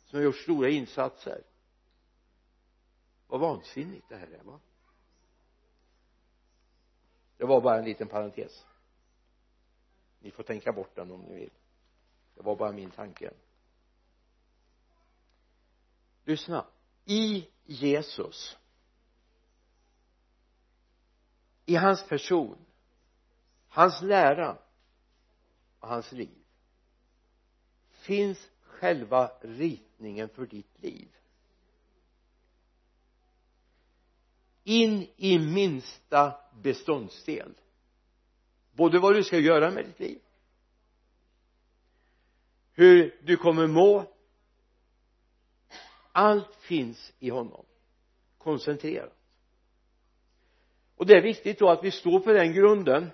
Som 0.05 0.19
har 0.19 0.23
gjort 0.23 0.35
stora 0.35 0.69
insatser. 0.69 1.43
Vad 3.27 3.39
vansinnigt 3.39 4.09
det 4.09 4.15
här 4.15 4.27
är 4.27 4.43
va? 4.43 4.59
Det 7.37 7.45
var 7.45 7.61
bara 7.61 7.79
en 7.79 7.85
liten 7.85 8.07
parentes. 8.07 8.65
Ni 10.19 10.31
får 10.31 10.43
tänka 10.43 10.71
bort 10.71 10.95
den 10.95 11.11
om 11.11 11.21
ni 11.21 11.35
vill. 11.35 11.53
Det 12.35 12.41
var 12.41 12.55
bara 12.55 12.71
min 12.71 12.91
tanke. 12.91 13.31
Lyssna. 16.23 16.65
I 17.05 17.47
Jesus 17.63 18.57
i 21.65 21.75
hans 21.75 22.07
person 22.07 22.57
hans 23.75 24.01
lära 24.01 24.57
och 25.79 25.87
hans 25.87 26.11
liv. 26.11 26.37
Finns 27.89 28.49
själva 28.61 29.31
ritningen 29.41 30.29
för 30.29 30.45
ditt 30.45 30.81
liv? 30.81 31.07
In 34.63 35.07
i 35.15 35.39
minsta 35.39 36.39
beståndsdel. 36.61 37.53
Både 38.71 38.99
vad 38.99 39.15
du 39.15 39.23
ska 39.23 39.39
göra 39.39 39.71
med 39.71 39.85
ditt 39.85 39.99
liv. 39.99 40.21
Hur 42.71 43.21
du 43.23 43.37
kommer 43.37 43.67
må. 43.67 44.13
Allt 46.11 46.55
finns 46.55 47.13
i 47.19 47.29
honom. 47.29 47.65
Koncentrerat 48.37 49.24
och 51.05 51.09
det 51.09 51.17
är 51.17 51.21
viktigt 51.21 51.59
då 51.59 51.69
att 51.69 51.83
vi 51.83 51.91
står 51.91 52.19
på 52.19 52.33
den 52.33 52.53
grunden. 52.53 53.11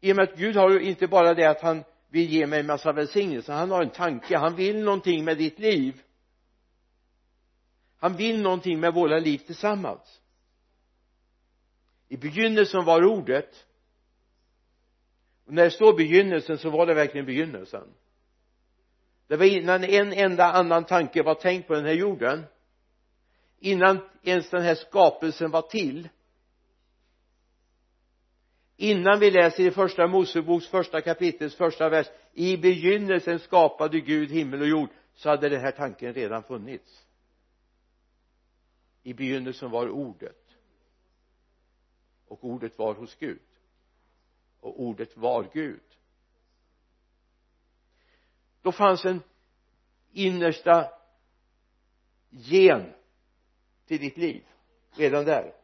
I 0.00 0.12
och 0.12 0.16
med 0.16 0.22
att 0.22 0.38
Gud 0.38 0.56
har 0.56 0.70
ju 0.70 0.80
inte 0.80 1.06
bara 1.06 1.34
det 1.34 1.44
att 1.44 1.60
han 1.60 1.84
vill 2.08 2.30
ge 2.30 2.46
mig 2.46 2.60
en 2.60 2.66
massa 2.66 2.92
välsignelse 2.92 3.52
han 3.52 3.70
har 3.70 3.82
en 3.82 3.90
tanke 3.90 4.36
han 4.36 4.56
vill 4.56 4.84
någonting 4.84 5.24
med 5.24 5.38
ditt 5.38 5.58
liv. 5.58 6.02
Han 7.96 8.16
vill 8.16 8.42
någonting 8.42 8.80
med 8.80 8.94
våra 8.94 9.18
liv 9.18 9.38
tillsammans. 9.38 10.20
I 12.08 12.16
begynnelsen 12.16 12.84
var 12.84 13.04
ordet. 13.04 13.66
Och 15.46 15.52
när 15.52 15.64
det 15.64 15.70
står 15.70 15.96
begynnelsen 15.96 16.58
så 16.58 16.70
var 16.70 16.86
det 16.86 16.94
verkligen 16.94 17.26
begynnelsen. 17.26 17.88
Det 19.26 19.36
var 19.36 19.46
innan 19.46 19.84
en 19.84 20.12
enda 20.12 20.44
annan 20.44 20.84
tanke 20.84 21.22
var 21.22 21.34
tänkt 21.34 21.68
på 21.68 21.74
den 21.74 21.84
här 21.84 21.92
jorden 21.92 22.44
innan 23.64 24.00
ens 24.22 24.50
den 24.50 24.62
här 24.62 24.74
skapelsen 24.74 25.50
var 25.50 25.62
till. 25.62 26.08
Innan 28.76 29.20
vi 29.20 29.30
läser 29.30 29.66
i 29.66 29.70
första 29.70 30.06
Moseboks 30.06 30.68
första 30.68 31.00
kapitels 31.00 31.54
första 31.54 31.88
vers 31.88 32.06
i 32.32 32.56
begynnelsen 32.56 33.38
skapade 33.38 34.00
Gud 34.00 34.30
himmel 34.30 34.60
och 34.60 34.68
jord 34.68 34.88
så 35.14 35.28
hade 35.28 35.48
den 35.48 35.60
här 35.60 35.70
tanken 35.70 36.14
redan 36.14 36.42
funnits. 36.42 37.06
I 39.02 39.14
begynnelsen 39.14 39.70
var 39.70 39.88
ordet. 39.88 40.44
Och 42.28 42.44
ordet 42.44 42.78
var 42.78 42.94
hos 42.94 43.14
Gud. 43.14 43.42
Och 44.60 44.80
ordet 44.82 45.16
var 45.16 45.50
Gud. 45.52 45.82
Då 48.62 48.72
fanns 48.72 49.04
en 49.04 49.22
innersta 50.12 50.90
gen 52.30 52.92
till 53.86 54.00
ditt 54.00 54.16
liv 54.16 54.44
redan 54.92 55.24
där. 55.24 55.54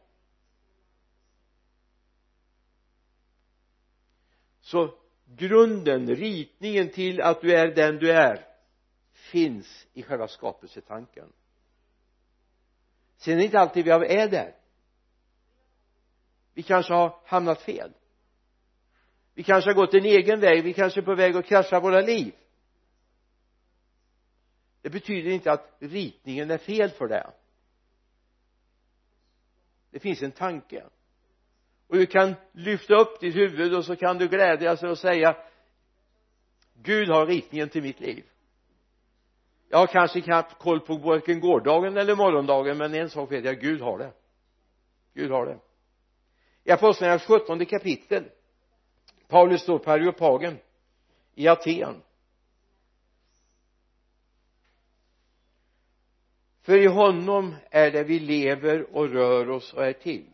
Så 4.61 4.97
grunden, 5.25 6.15
ritningen 6.15 6.89
till 6.89 7.21
att 7.21 7.41
du 7.41 7.55
är 7.55 7.75
den 7.75 7.97
du 7.97 8.11
är 8.11 8.45
finns 9.13 9.87
i 9.93 10.03
själva 10.03 10.27
skapelsetanken. 10.27 11.33
Sen 13.17 13.33
är 13.33 13.37
det 13.37 13.43
inte 13.43 13.59
alltid 13.59 13.85
vi 13.85 13.91
är 13.91 14.29
där. 14.29 14.55
Vi 16.53 16.63
kanske 16.63 16.93
har 16.93 17.19
hamnat 17.25 17.61
fel. 17.61 17.91
Vi 19.33 19.43
kanske 19.43 19.69
har 19.69 19.75
gått 19.75 19.93
en 19.93 20.05
egen 20.05 20.39
väg. 20.39 20.63
Vi 20.63 20.73
kanske 20.73 20.99
är 20.99 21.05
på 21.05 21.15
väg 21.15 21.35
att 21.35 21.45
krascha 21.45 21.79
våra 21.79 22.01
liv. 22.01 22.33
Det 24.81 24.89
betyder 24.89 25.31
inte 25.31 25.51
att 25.51 25.75
ritningen 25.79 26.51
är 26.51 26.57
fel 26.57 26.89
för 26.89 27.07
det 27.07 27.31
det 29.91 29.99
finns 29.99 30.21
en 30.21 30.31
tanke. 30.31 30.83
Och 31.87 31.97
du 31.97 32.05
kan 32.05 32.35
lyfta 32.51 32.95
upp 32.95 33.19
ditt 33.19 33.35
huvud 33.35 33.73
och 33.73 33.85
så 33.85 33.95
kan 33.95 34.17
du 34.17 34.27
glädjas 34.27 34.83
och 34.83 34.97
säga 34.97 35.35
Gud 36.73 37.09
har 37.09 37.25
ritningen 37.25 37.69
till 37.69 37.81
mitt 37.83 37.99
liv. 37.99 38.23
Jag 39.69 39.77
har 39.77 39.87
kanske 39.87 40.21
knappt 40.21 40.59
koll 40.59 40.79
på 40.79 40.97
varken 40.97 41.39
gårdagen 41.39 41.97
eller 41.97 42.15
morgondagen 42.15 42.77
men 42.77 42.93
en 42.93 43.09
sak 43.09 43.31
vet 43.31 43.45
jag 43.45 43.59
Gud 43.59 43.81
har 43.81 43.97
det. 43.97 44.11
Gud 45.13 45.31
har 45.31 45.45
det. 45.45 45.59
I 46.63 46.71
apostlagärningarnas 46.71 47.27
sjuttonde 47.27 47.65
kapitel 47.65 48.23
Paulus 49.27 49.61
står 49.61 49.79
på 49.79 49.91
Areopagen 49.91 50.57
i 51.35 51.47
Aten. 51.47 52.01
För 56.61 56.77
i 56.77 56.85
honom 56.85 57.55
är 57.69 57.91
det 57.91 58.03
vi 58.03 58.19
lever 58.19 58.95
och 58.95 59.09
rör 59.09 59.49
oss 59.49 59.73
och 59.73 59.85
är 59.85 59.93
till. 59.93 60.25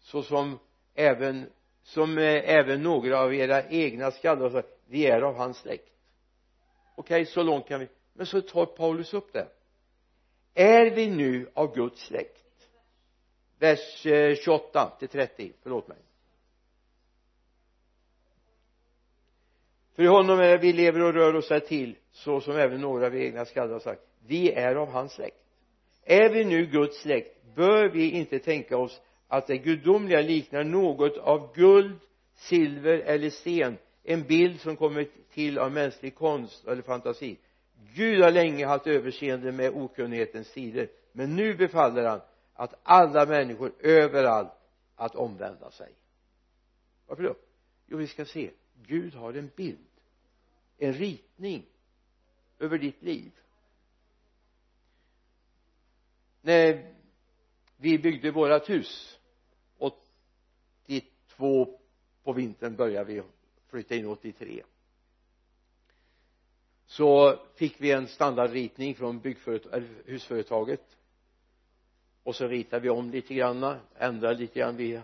Så 0.00 0.22
som 0.22 0.58
även 0.94 1.50
som 1.82 2.18
eh, 2.18 2.50
även 2.50 2.82
några 2.82 3.20
av 3.20 3.34
era 3.34 3.68
egna 3.68 4.10
skallar 4.10 4.50
sa 4.50 4.62
vi 4.86 5.06
är 5.06 5.22
av 5.22 5.34
hans 5.34 5.58
släkt. 5.58 5.88
Okej 6.96 7.22
okay, 7.22 7.26
så 7.26 7.42
långt 7.42 7.68
kan 7.68 7.80
vi. 7.80 7.88
Men 8.12 8.26
så 8.26 8.40
tar 8.40 8.66
Paulus 8.66 9.14
upp 9.14 9.32
det. 9.32 9.48
Är 10.54 10.90
vi 10.90 11.10
nu 11.10 11.50
av 11.54 11.74
Guds 11.74 12.00
släkt? 12.06 12.68
Vers 13.58 14.06
eh, 14.06 14.36
28 14.36 14.96
till 14.98 15.08
30 15.08 15.52
förlåt 15.62 15.88
mig. 15.88 15.98
För 19.94 20.02
i 20.02 20.06
honom 20.06 20.40
är 20.40 20.58
vi 20.58 20.72
lever 20.72 21.02
och 21.02 21.14
rör 21.14 21.34
oss 21.34 21.50
här 21.50 21.60
till 21.60 21.96
så 22.10 22.40
som 22.40 22.56
även 22.56 22.80
några 22.80 23.06
av 23.06 23.16
egna 23.16 23.44
skallar 23.44 23.72
har 23.72 23.80
sagt. 23.80 24.02
Vi 24.26 24.52
är 24.52 24.74
av 24.74 24.88
hans 24.88 25.12
släkt 25.12 25.41
är 26.04 26.30
vi 26.30 26.44
nu 26.44 26.66
Guds 26.66 27.00
släkt 27.00 27.54
bör 27.54 27.88
vi 27.88 28.10
inte 28.10 28.38
tänka 28.38 28.76
oss 28.78 29.00
att 29.28 29.46
det 29.46 29.58
gudomliga 29.58 30.20
liknar 30.20 30.64
något 30.64 31.16
av 31.18 31.54
guld 31.54 31.98
silver 32.34 32.98
eller 32.98 33.30
sten 33.30 33.78
en 34.02 34.22
bild 34.22 34.60
som 34.60 34.76
kommit 34.76 35.30
till 35.30 35.58
av 35.58 35.72
mänsklig 35.72 36.14
konst 36.14 36.66
eller 36.66 36.82
fantasi. 36.82 37.38
Gud 37.94 38.22
har 38.22 38.30
länge 38.30 38.66
haft 38.66 38.86
överseende 38.86 39.52
med 39.52 39.70
okunnighetens 39.70 40.52
tider 40.52 40.88
men 41.12 41.36
nu 41.36 41.54
befaller 41.54 42.04
han 42.04 42.20
att 42.54 42.74
alla 42.82 43.26
människor 43.26 43.72
överallt 43.80 44.52
att 44.96 45.14
omvända 45.14 45.70
sig. 45.70 45.92
Varför 47.06 47.22
då? 47.22 47.34
Jo 47.86 47.96
vi 47.96 48.06
ska 48.06 48.24
se. 48.24 48.50
Gud 48.86 49.14
har 49.14 49.32
en 49.32 49.50
bild 49.56 49.78
en 50.78 50.92
ritning 50.92 51.66
över 52.58 52.78
ditt 52.78 53.02
liv 53.02 53.32
när 56.42 56.94
vi 57.76 57.98
byggde 57.98 58.30
vårat 58.30 58.70
hus 58.70 59.18
82 59.78 61.78
på 62.22 62.32
vintern 62.32 62.76
började 62.76 63.14
vi 63.14 63.22
flytta 63.70 63.94
in 63.94 64.06
83 64.06 64.62
så 66.92 67.36
fick 67.54 67.80
vi 67.80 67.90
en 67.90 68.06
standardritning 68.06 68.94
från 68.94 69.22
äh, 69.24 69.82
husföretaget. 70.04 70.96
Och 72.22 72.36
så 72.36 72.46
ritade 72.46 72.82
vi 72.82 72.90
om 72.90 73.10
lite 73.10 73.34
grann 73.34 73.76
ändrade 73.98 74.34
lite 74.34 74.58
grann. 74.58 74.76
Vi 74.76 75.00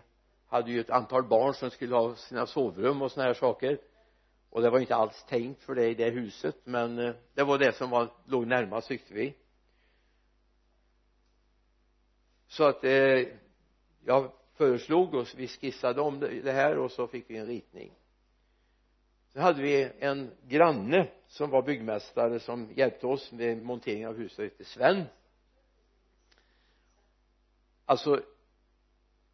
hade 0.47 0.71
ju 0.71 0.81
ett 0.81 0.91
antal 0.91 1.25
barn 1.25 1.55
som 1.55 1.71
skulle 1.71 1.95
ha 1.95 2.15
sina 2.15 2.47
sovrum 2.47 3.03
och 3.03 3.13
såna 3.13 3.27
här 3.27 3.35
saker. 3.35 3.79
Och 4.51 4.63
det 4.63 4.71
var 4.71 4.79
inte 4.79 4.95
alls 4.95 5.25
tänkt 5.29 5.63
för 5.63 5.75
det 5.75 5.89
i 5.89 5.95
det 5.95 6.11
huset 6.11 6.57
men 6.65 6.99
eh, 6.99 7.15
det 7.35 7.43
var 7.43 7.59
det 7.59 7.77
som 7.77 7.91
var, 7.91 8.09
låg 8.27 8.47
närmast 8.47 8.89
tyckte 8.89 9.15
vi 9.15 9.35
så 12.49 12.65
att 12.65 12.85
eh, 12.85 13.27
jag 14.05 14.33
föreslog 14.55 15.15
och 15.15 15.27
vi 15.37 15.49
skissade 15.49 16.01
om 16.01 16.21
det 16.21 16.53
här 16.53 16.79
och 16.79 16.91
så 16.91 17.07
fick 17.07 17.31
vi 17.31 17.37
en 17.37 17.47
ritning. 17.47 17.93
Så 19.33 19.41
hade 19.41 19.63
vi 19.63 19.91
en 19.99 20.31
granne 20.49 21.09
som 21.27 21.51
var 21.51 21.63
byggmästare 21.63 22.41
som 22.41 22.73
hjälpte 22.75 23.07
oss 23.07 23.33
med 23.33 23.63
monteringen 23.63 24.09
av 24.09 24.17
huset 24.17 24.39
hette 24.39 24.65
Sven. 24.65 25.05
Alltså 27.85 28.23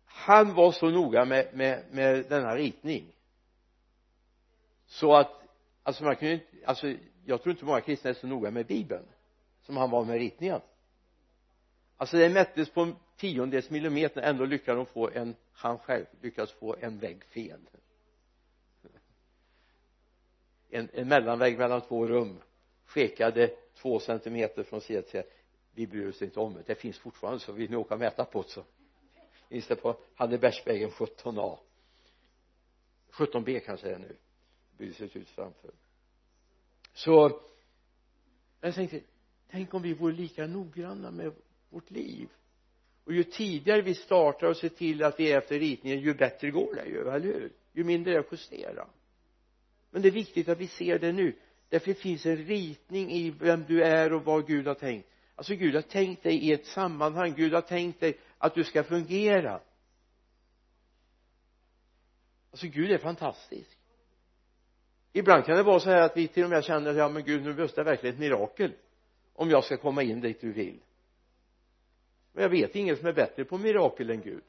han 0.05 0.55
var 0.55 0.72
så 0.72 0.90
noga 0.90 1.24
med, 1.24 1.48
med, 1.55 1.85
med 1.90 2.27
denna 2.29 2.57
ritning. 2.57 3.12
Så 4.87 5.14
att 5.14 5.42
alltså 5.83 6.05
man 6.05 6.16
kunde 6.16 6.35
inte 6.35 6.46
alltså 6.64 6.94
jag 7.24 7.42
tror 7.42 7.53
inte 7.53 7.64
många 7.64 7.81
kristna 7.81 8.11
är 8.11 8.14
så 8.14 8.27
noga 8.27 8.50
med 8.50 8.66
bibeln 8.66 9.05
som 9.62 9.77
han 9.77 9.90
var 9.90 10.05
med 10.05 10.18
ritningen 10.18 10.61
alltså 11.96 12.16
det 12.16 12.28
mättes 12.28 12.70
på 12.70 12.80
en 12.80 12.96
tiondels 13.16 13.70
millimeter. 13.70 14.22
Ändå 14.22 14.44
lyckades 14.44 14.88
de 14.88 14.92
få 14.92 15.11
en 15.11 15.37
han 15.52 15.78
själv 15.78 16.07
lyckades 16.20 16.52
få 16.52 16.76
en 16.80 16.98
vägg 16.98 17.24
fel. 17.24 17.61
En, 20.70 20.88
en 20.92 21.09
mellanvägg 21.09 21.59
mellan 21.59 21.80
två 21.80 22.07
rum 22.07 22.40
skekade 22.85 23.57
två 23.74 24.00
centimeter 24.00 24.62
från 24.62 24.80
sida 24.80 25.02
till 25.02 25.11
sida 25.11 25.24
vi 25.74 25.87
bryr 25.87 26.09
oss 26.09 26.22
inte 26.22 26.40
om 26.40 26.54
det. 26.54 26.62
Det 26.66 26.74
finns 26.74 26.98
fortfarande 26.98 27.40
så 27.40 27.52
vill 27.52 27.70
ni 27.70 27.76
åka 27.76 27.94
och 27.94 28.00
mäta 28.00 28.24
på 28.24 28.42
det 28.42 28.48
så. 28.48 28.64
Finns 29.48 29.66
det 29.66 29.76
på 29.76 29.96
Hannebergsvägen 30.14 30.90
17a 30.90 31.59
17b 33.11 33.61
kanske 33.61 33.88
det 33.88 33.94
är 33.94 33.98
nu. 33.98 34.16
Byggdes 34.76 35.00
ett 35.00 35.28
framför. 35.28 35.70
Så 36.92 37.40
jag 38.61 38.74
tänkte 38.74 39.00
tänk 39.50 39.74
om 39.74 39.83
vi 39.83 39.94
vore 39.94 40.12
lika 40.12 40.46
noggranna 40.46 41.11
med 41.11 41.33
vårt 41.75 41.91
liv. 41.91 42.29
Och 43.05 43.13
ju 43.13 43.25
tidigare 43.25 43.83
vi 43.83 43.95
startar 43.95 44.47
och 44.47 44.57
ser 44.57 44.69
till 44.69 45.05
att 45.05 45.21
vi 45.21 45.33
är 45.33 45.39
efter 45.39 45.59
ritningen 45.59 46.01
ju 46.01 46.15
bättre 46.15 46.51
går 46.51 46.75
det 46.75 46.85
ju, 46.85 47.01
eller 47.01 47.21
hur? 47.21 47.53
Ju 47.73 47.85
mindre 47.85 48.15
är 48.15 48.19
att 48.19 48.33
justera 48.33 48.87
men 49.95 50.03
det 50.03 50.09
är 50.09 50.13
viktigt 50.13 50.49
att 50.49 50.59
vi 50.59 50.69
ser 50.69 50.99
det 50.99 51.13
nu. 51.13 51.37
Därför 51.69 51.87
det 51.87 51.95
finns 51.95 52.27
en 52.27 52.37
ritning 52.37 53.11
i 53.11 53.31
vem 53.31 53.65
du 53.69 53.83
är 53.83 54.13
och 54.13 54.25
vad 54.25 54.47
Gud 54.47 54.67
har 54.67 54.75
tänkt. 54.75 55.09
Alltså 55.35 55.55
Gud 55.55 55.75
har 55.75 55.83
tänkt 55.83 56.23
dig 56.23 56.37
i 56.37 56.53
ett 56.53 56.67
sammanhang. 56.67 57.35
Gud 57.37 57.55
har 57.55 57.61
tänkt 57.61 58.01
dig 58.01 58.19
att 58.39 58.55
du 58.55 58.65
ska 58.65 58.85
fungera. 58.85 59.61
Alltså 62.51 62.67
Gud 62.67 62.91
är 62.91 62.99
fantastisk. 62.99 63.79
Ibland 65.13 65.45
kan 65.45 65.57
det 65.57 65.63
vara 65.63 65.81
så 65.81 65.91
här 65.91 66.01
att 66.01 66.17
vi 66.17 66.29
till 66.29 66.45
och 66.45 66.51
med 66.51 66.65
känner 66.65 66.95
ja 66.95 67.09
men 67.09 67.25
Gud 67.25 67.43
nu 67.43 67.55
behövs 67.55 67.75
det 67.75 67.85
verkligen 67.85 68.15
ett 68.15 68.21
mirakel 68.21 68.73
om 69.33 69.51
jag 69.51 69.65
ska 69.65 69.77
komma 69.77 70.03
in 70.03 70.21
dit 70.21 70.41
du 70.41 70.53
vill 70.53 70.81
men 72.35 72.42
jag 72.42 72.51
vet 72.51 72.77
ingen 72.77 72.97
som 72.97 73.07
är 73.07 73.12
bättre 73.12 73.44
på 73.44 73.59
mirakel 73.59 74.11
än 74.11 74.20
Gud. 74.20 74.45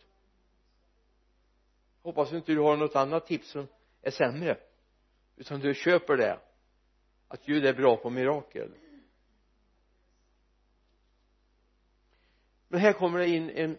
Hoppas 2.02 2.34
inte 2.34 2.52
du 2.52 2.60
har 2.60 2.78
något 2.78 2.96
annat 2.96 3.28
tips 3.28 3.50
som 3.50 3.68
är 4.02 4.12
sämre 4.12 4.58
utan 5.36 5.60
du 5.60 5.74
köper 5.74 6.18
det 6.18 6.40
att 7.28 7.46
Gud 7.46 7.66
är 7.66 7.74
bra 7.74 7.98
på 7.98 8.10
mirakel. 8.10 8.72
Men 12.68 12.80
här 12.80 12.94
kommer 12.94 13.20
det 13.20 13.28
in 13.28 13.50
en 13.50 13.78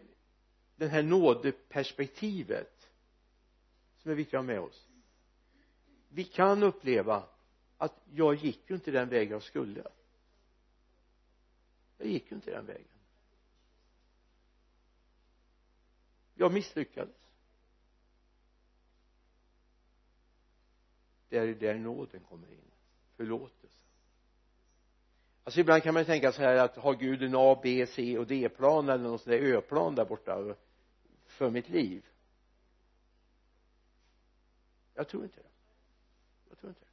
det 0.77 0.89
här 0.89 1.03
nådeperspektivet 1.03 2.91
som 3.99 4.11
är 4.11 4.15
viktigt 4.15 4.35
att 4.35 4.39
ha 4.39 4.47
med 4.47 4.61
oss. 4.61 4.89
Vi 6.09 6.25
kan 6.25 6.63
uppleva 6.63 7.29
att 7.77 7.95
jag 8.13 8.35
gick 8.35 8.71
ju 8.71 8.75
inte 8.75 8.91
den 8.91 9.09
väg 9.09 9.31
jag 9.31 9.43
skulle. 9.43 9.87
Jag 11.99 12.09
gick 12.09 12.31
ju 12.31 12.37
inte 12.37 12.51
den 12.51 12.67
vägen. 12.67 12.96
Jag 16.37 16.53
misslyckades. 16.53 17.17
Det 21.29 21.39
är 21.39 21.55
där 21.55 21.75
nåden 21.75 22.21
kommer 22.21 22.53
in. 22.53 22.71
Förlåtelse. 23.17 23.67
Alltså 25.45 25.61
ibland 25.61 25.83
kan 25.83 25.95
man 25.95 26.05
tänka 26.05 26.33
så 26.33 26.43
här 26.43 26.57
att 26.57 26.77
har 26.77 26.95
Gud 26.95 27.23
en 27.23 27.35
A, 27.37 27.61
B, 27.63 27.87
C 27.87 28.19
och 28.19 28.27
D-plan 28.27 28.89
eller 28.89 29.05
någon 29.05 29.19
sån 29.19 29.31
där 29.31 29.39
Ö-plan 29.39 29.95
där 29.95 30.05
borta 30.05 30.55
för 31.27 31.51
mitt 31.51 31.69
liv? 31.69 32.05
Jag 34.95 35.09
tror 35.09 35.25
inte 35.25 35.41
det. 35.41 35.49
Jag 36.49 36.59
tror 36.59 36.71
inte 36.71 36.81
det. 36.81 36.87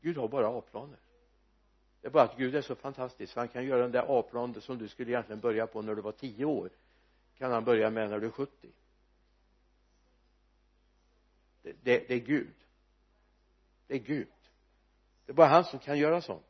Gud 0.00 0.16
har 0.16 0.28
bara 0.28 0.58
A-planer. 0.58 0.98
Det 2.00 2.06
är 2.06 2.10
bara 2.10 2.22
att 2.22 2.36
Gud 2.36 2.54
är 2.54 2.62
så 2.62 2.74
fantastisk 2.74 3.32
för 3.32 3.40
han 3.40 3.48
kan 3.48 3.64
göra 3.64 3.82
den 3.82 3.92
där 3.92 4.18
A-planen 4.18 4.60
som 4.60 4.78
du 4.78 4.88
skulle 4.88 5.10
egentligen 5.10 5.40
börja 5.40 5.66
på 5.66 5.82
när 5.82 5.94
du 5.94 6.02
var 6.02 6.12
tio 6.12 6.44
år 6.44 6.70
kan 7.42 7.52
han 7.52 7.64
börja 7.64 7.90
med 7.90 8.10
när 8.10 8.18
du 8.18 8.26
är 8.26 8.30
70 8.30 8.68
det, 11.62 11.72
det, 11.82 12.08
det 12.08 12.14
är 12.14 12.18
Gud. 12.18 12.54
Det 13.86 13.94
är 13.94 13.98
Gud. 13.98 14.28
Det 15.26 15.32
är 15.32 15.34
bara 15.34 15.46
han 15.46 15.64
som 15.64 15.78
kan 15.78 15.98
göra 15.98 16.20
sånt. 16.20 16.46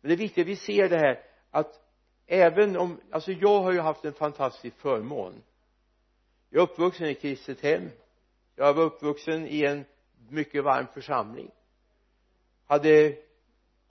Men 0.00 0.08
det 0.08 0.14
är 0.14 0.18
viktigt 0.18 0.42
att 0.42 0.48
vi 0.48 0.56
ser 0.56 0.88
det 0.88 0.98
här 0.98 1.24
att 1.50 1.80
även 2.26 2.76
om 2.76 3.00
alltså 3.10 3.32
jag 3.32 3.62
har 3.62 3.72
ju 3.72 3.80
haft 3.80 4.04
en 4.04 4.12
fantastisk 4.12 4.76
förmån. 4.76 5.42
Jag 6.50 6.60
är 6.60 6.72
uppvuxen 6.72 7.06
i 7.06 7.10
ett 7.10 7.20
kristet 7.20 7.60
hem. 7.60 7.90
Jag 8.56 8.74
var 8.74 8.84
uppvuxen 8.84 9.46
i 9.46 9.64
en 9.64 9.84
mycket 10.28 10.64
varm 10.64 10.86
församling. 10.94 11.50
Hade 12.66 13.16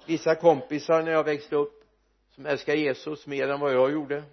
vissa 0.08 0.36
kompisar 0.36 1.04
när 1.04 1.12
jag 1.12 1.24
växte 1.24 1.56
upp 1.56 1.84
som 2.30 2.46
älskade 2.46 2.78
Jesus 2.78 3.28
mer 3.28 3.50
än 3.50 3.60
vad 3.60 3.74
jag 3.74 3.92
gjorde 3.92 4.24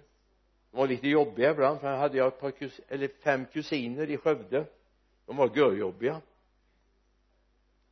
var 0.75 0.87
lite 0.87 1.07
jobbiga 1.07 1.51
ibland 1.51 1.79
för 1.79 1.95
hade 1.95 2.17
jag 2.17 2.27
ett 2.27 2.39
par 2.39 2.51
kus 2.51 2.81
eller 2.87 3.07
fem 3.07 3.45
kusiner 3.45 4.09
i 4.09 4.17
Skövde. 4.17 4.65
De 5.25 5.37
var 5.37 5.51
görjobbiga. 5.55 6.21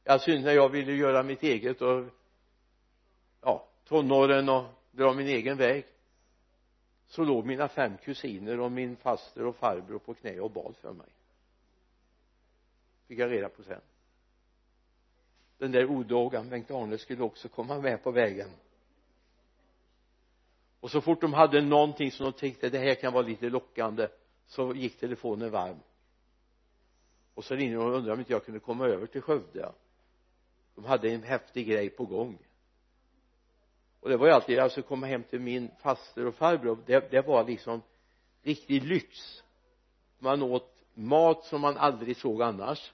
Jag 0.04 0.22
syns 0.22 0.46
när 0.46 0.52
jag 0.54 0.70
ville 0.70 0.92
göra 0.92 1.24
mitt 1.24 1.44
eget 1.44 1.82
och 1.82 2.06
ja 3.42 3.68
tonåren 3.86 4.50
och 4.50 4.66
dra 4.92 5.14
min 5.14 5.28
egen 5.28 5.58
väg. 5.58 5.86
Så 7.08 7.24
låg 7.24 7.46
mina 7.46 7.68
fem 7.68 7.98
kusiner 7.98 8.60
och 8.60 8.72
min 8.72 8.96
faster 8.96 9.46
och 9.46 9.56
farbror 9.56 10.00
på 10.00 10.14
knä 10.14 10.40
och 10.40 10.52
bad 10.52 10.76
för 10.76 10.94
mig. 10.94 11.10
Fick 13.08 13.20
jag 13.20 13.32
reda 13.32 13.50
på 13.50 13.64
sen. 13.64 13.82
Den 15.58 15.72
där 15.72 15.86
odågan 15.86 16.50
Bengt-Arne 16.50 16.98
skulle 16.98 17.24
också 17.24 17.50
komma 17.50 17.80
med 17.80 18.04
på 18.04 18.12
vägen 18.12 18.50
och 20.84 20.92
så 20.92 21.02
fort 21.02 21.22
de 21.22 21.34
hade 21.34 21.62
någonting 21.62 22.12
som 22.12 22.26
de 22.26 22.34
tänkte 22.34 22.70
det 22.70 22.80
här 22.80 22.96
kan 22.96 23.14
vara 23.14 23.26
lite 23.26 23.50
lockande 23.50 24.08
så 24.46 24.74
gick 24.74 25.00
telefonen 25.00 25.52
varm. 25.52 25.80
Och 27.34 27.44
så 27.44 27.56
ringde 27.56 27.76
de 27.76 27.86
och 27.86 27.94
undrade 27.94 28.14
om 28.14 28.20
inte 28.20 28.34
jag 28.34 28.46
kunde 28.46 28.60
komma 28.60 28.88
över 28.88 29.08
till 29.08 29.22
Skövde. 29.22 29.72
De 30.76 30.86
hade 30.86 31.10
en 31.10 31.24
häftig 31.24 31.68
grej 31.68 31.90
på 31.90 32.06
gång. 32.06 32.38
Och 34.00 34.10
det 34.10 34.18
var 34.18 34.28
ju 34.28 34.34
alltid 34.34 34.60
alltså 34.60 34.82
komma 34.82 35.08
hem 35.08 35.24
till 35.24 35.40
min 35.40 35.72
faster 35.82 36.26
och 36.26 36.36
farbror 36.36 36.78
det, 36.86 37.12
det 37.12 37.22
var 37.22 37.44
liksom 37.44 37.82
riktig 38.42 38.84
lyx. 38.84 39.44
Man 40.20 40.44
åt 40.44 40.76
mat 40.94 41.44
som 41.46 41.62
man 41.62 41.78
aldrig 41.78 42.18
såg 42.18 42.42
annars. 42.42 42.94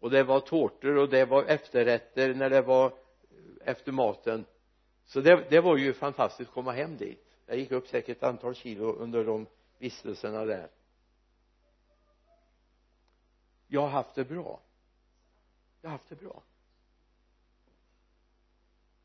Och 0.00 0.10
det 0.10 0.22
var 0.22 0.40
tårtor 0.40 0.96
och 0.96 1.08
det 1.08 1.24
var 1.24 1.44
efterrätter 1.44 2.34
när 2.34 2.50
det 2.50 2.62
var 2.62 2.92
efter 3.64 3.92
maten 3.92 4.44
så 5.06 5.20
det, 5.20 5.46
det 5.50 5.60
var 5.60 5.76
ju 5.76 5.92
fantastiskt 5.92 6.48
att 6.48 6.54
komma 6.54 6.72
hem 6.72 6.96
dit. 6.96 7.24
Jag 7.46 7.58
gick 7.58 7.70
upp 7.70 7.88
säkert 7.88 8.16
ett 8.16 8.22
antal 8.22 8.54
kilo 8.54 8.92
under 8.92 9.24
de 9.24 9.46
vistelserna 9.78 10.44
där. 10.44 10.68
Jag 13.66 13.80
har 13.80 13.88
haft 13.88 14.14
det 14.14 14.24
bra. 14.24 14.60
Jag 15.80 15.90
har 15.90 15.92
haft 15.92 16.08
det 16.08 16.16
bra. 16.16 16.42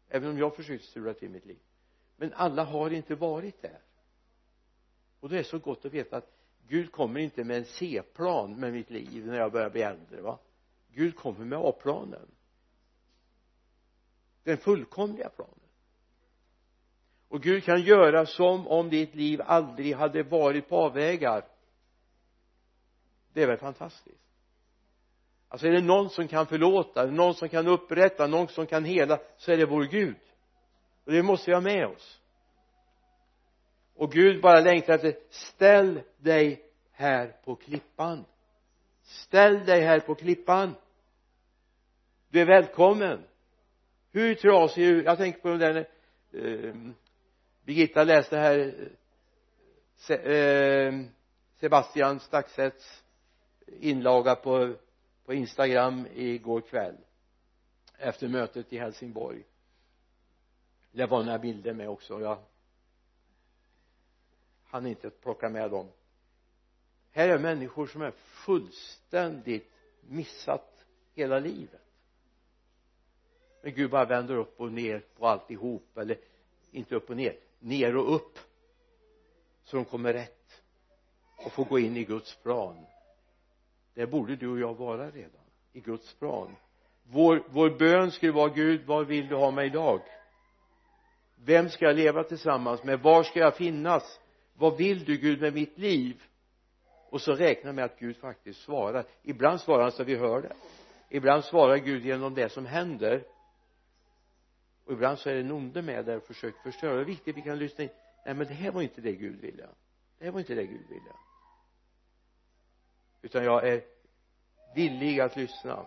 Även 0.10 0.30
om 0.30 0.38
jag 0.38 0.56
försökt 0.56 0.84
strula 0.86 1.14
till 1.14 1.30
mitt 1.30 1.46
liv. 1.46 1.60
Men 2.16 2.34
alla 2.34 2.64
har 2.64 2.90
inte 2.90 3.16
varit 3.16 3.62
där. 3.62 3.80
Och 5.20 5.30
det 5.30 5.40
är 5.40 5.44
så 5.44 5.60
gott 5.60 5.86
att 5.86 5.94
veta 5.94 6.18
att 6.18 6.32
Gud 6.68 6.92
kommer 6.92 7.20
inte 7.20 7.44
med 7.44 7.58
en 7.58 7.66
C-plan 7.66 8.60
med 8.60 8.74
mitt 8.74 8.90
liv 8.90 9.26
när 9.26 9.38
jag 9.38 9.52
börjar 9.52 9.70
bli 9.70 9.82
äldre 9.82 10.22
va? 10.22 10.40
Gud 10.94 11.16
kommer 11.16 11.46
med 11.46 11.60
A-planen. 11.60 12.28
Den 14.44 14.58
fullkomliga 14.58 15.30
planen 15.30 15.61
och 17.32 17.42
Gud 17.42 17.64
kan 17.64 17.82
göra 17.82 18.26
som 18.26 18.68
om 18.68 18.90
ditt 18.90 19.16
liv 19.16 19.42
aldrig 19.46 19.96
hade 19.96 20.24
varit 20.24 20.70
på 20.70 20.78
avvägar. 20.78 21.46
Det 23.34 23.44
är 23.44 23.48
väl 23.48 23.58
fantastiskt? 23.58 24.22
Alltså 25.48 25.68
är 25.68 25.72
det 25.72 25.82
någon 25.82 26.10
som 26.10 26.28
kan 26.28 26.48
förlåta 26.48 27.06
någon 27.06 27.34
som 27.34 27.50
kan 27.50 27.68
upprätta 27.68 28.28
någon 28.28 28.48
som 28.48 28.66
kan 28.66 28.86
hela 28.86 29.20
så 29.38 29.52
är 29.52 29.58
det 29.58 29.66
vår 29.66 29.84
Gud. 29.84 30.16
Och 31.06 31.12
det 31.12 31.24
måste 31.24 31.52
vi 31.52 31.54
ha 31.54 31.62
med 31.62 31.88
oss. 31.88 32.22
Och 33.96 34.12
Gud 34.12 34.42
bara 34.42 34.60
längtar 34.60 34.94
efter 34.94 35.16
ställ 35.30 36.02
dig 36.18 36.62
här 36.92 37.36
på 37.46 37.56
klippan. 37.56 38.26
Ställ 39.04 39.66
dig 39.66 39.82
här 39.82 40.00
på 40.00 40.16
klippan. 40.16 40.76
Du 42.30 42.42
är 42.42 42.46
välkommen. 42.46 43.24
Hur 44.12 44.36
trasig 44.36 45.04
jag 45.06 45.18
tänker 45.18 45.40
på 45.40 45.48
den 45.48 45.60
där 45.60 45.88
eh, 46.34 46.74
Birgitta 47.64 48.04
läste 48.04 48.38
här 48.38 48.90
eh, 50.10 50.16
eh, 50.16 50.94
Sebastian 51.60 52.20
Staxets 52.20 53.04
inlaga 53.68 54.36
på 54.36 54.76
på 55.26 55.34
Instagram 55.34 56.08
igår 56.14 56.62
kväll 56.62 56.98
efter 57.98 58.28
mötet 58.28 58.74
i 58.74 58.78
Helsingborg. 58.78 59.44
Det 60.92 61.06
var 61.06 61.24
några 61.24 61.40
bilder 61.40 61.74
med 61.74 61.90
också 61.90 62.22
jag 62.22 62.38
hann 64.64 64.88
inte 64.88 65.10
plocka 65.10 65.50
med 65.50 65.72
dem. 65.72 65.88
Här 67.12 67.30
är 67.30 67.40
människor 67.40 67.88
som 67.88 68.02
är 68.02 68.12
fullständigt 68.46 69.72
missat 70.02 70.86
hela 71.14 71.40
livet. 71.40 71.82
Men 73.62 73.74
Gud 73.74 73.92
bara 73.92 74.06
vänder 74.06 74.36
upp 74.36 74.60
och 74.60 74.72
ner 74.72 75.06
på 75.18 75.28
alltihop 75.28 75.98
eller 75.98 76.18
inte 76.72 76.96
upp 76.96 77.10
och 77.10 77.18
ner 77.18 77.40
ner 77.62 77.98
och 77.98 78.16
upp 78.16 78.40
så 79.64 79.78
de 79.78 79.86
kommer 79.86 80.14
rätt 80.14 80.62
och 81.46 81.52
får 81.52 81.66
gå 81.66 81.80
in 81.80 81.98
i 81.98 82.04
Guds 82.04 82.36
plan. 82.36 82.86
Där 83.94 84.06
borde 84.06 84.36
du 84.36 84.48
och 84.48 84.60
jag 84.60 84.78
vara 84.78 85.12
redan 85.12 85.42
i 85.74 85.80
Guds 85.80 86.14
plan. 86.14 86.56
Vår, 87.04 87.44
vår 87.50 87.70
bön 87.70 88.12
skulle 88.12 88.32
vara 88.32 88.50
Gud 88.50 88.86
vad 88.86 89.08
vill 89.08 89.28
du 89.28 89.36
ha 89.36 89.52
mig 89.52 89.66
idag? 89.68 90.02
Vem 91.36 91.70
ska 91.70 91.86
jag 91.86 91.96
leva 91.96 92.24
tillsammans 92.24 92.84
med? 92.84 93.00
Var 93.00 93.24
ska 93.24 93.40
jag 93.40 93.56
finnas? 93.56 94.20
Vad 94.54 94.78
vill 94.78 95.06
du 95.06 95.18
Gud 95.18 95.42
med 95.42 95.54
mitt 95.54 95.78
liv? 95.78 96.22
Och 97.10 97.22
så 97.22 97.34
räkna 97.34 97.74
med 97.74 97.86
att 97.86 98.00
Gud 98.00 98.18
faktiskt 98.18 98.62
svarar. 98.62 99.06
Ibland 99.24 99.62
svarar 99.62 99.82
han 99.82 99.92
så 99.92 100.04
vi 100.04 100.16
hör 100.16 100.42
det. 100.42 100.54
Ibland 101.10 101.44
svarar 101.44 101.78
Gud 101.78 102.06
genom 102.06 102.34
det 102.34 102.50
som 102.50 102.66
händer 102.66 103.24
och 104.92 104.96
ibland 104.98 105.20
så 105.20 105.30
är 105.30 105.34
det 105.34 105.40
en 105.40 105.52
onde 105.52 105.82
med 105.82 106.06
där 106.06 106.18
och 106.18 106.24
försöker 106.24 106.60
förstöra. 106.60 106.96
Det 106.96 107.02
är 107.02 107.06
viktigt 107.06 107.34
att 107.34 107.38
vi 107.38 107.42
kan 107.42 107.60
lyssna 107.60 107.84
in. 107.84 107.90
Nej 108.26 108.36
men 108.36 108.48
det 108.48 108.54
här 108.54 108.72
var 108.72 108.82
inte 108.82 109.02
det 109.02 109.16
Gud 109.16 109.40
ville. 109.40 109.70
Det 110.18 110.26
här 110.26 110.32
var 110.32 110.40
inte 110.40 110.56
det 110.56 110.66
Gud 110.66 110.88
ville. 110.90 111.14
Utan 113.22 113.44
jag 113.44 113.68
är 113.68 113.84
villig 114.76 115.20
att 115.20 115.36
lyssna. 115.36 115.86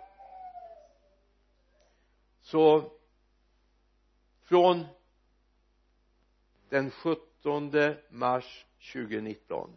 Så 2.40 2.92
från 4.40 4.86
den 6.68 6.90
17 6.90 7.72
mars 8.11 8.66
2019 8.92 9.70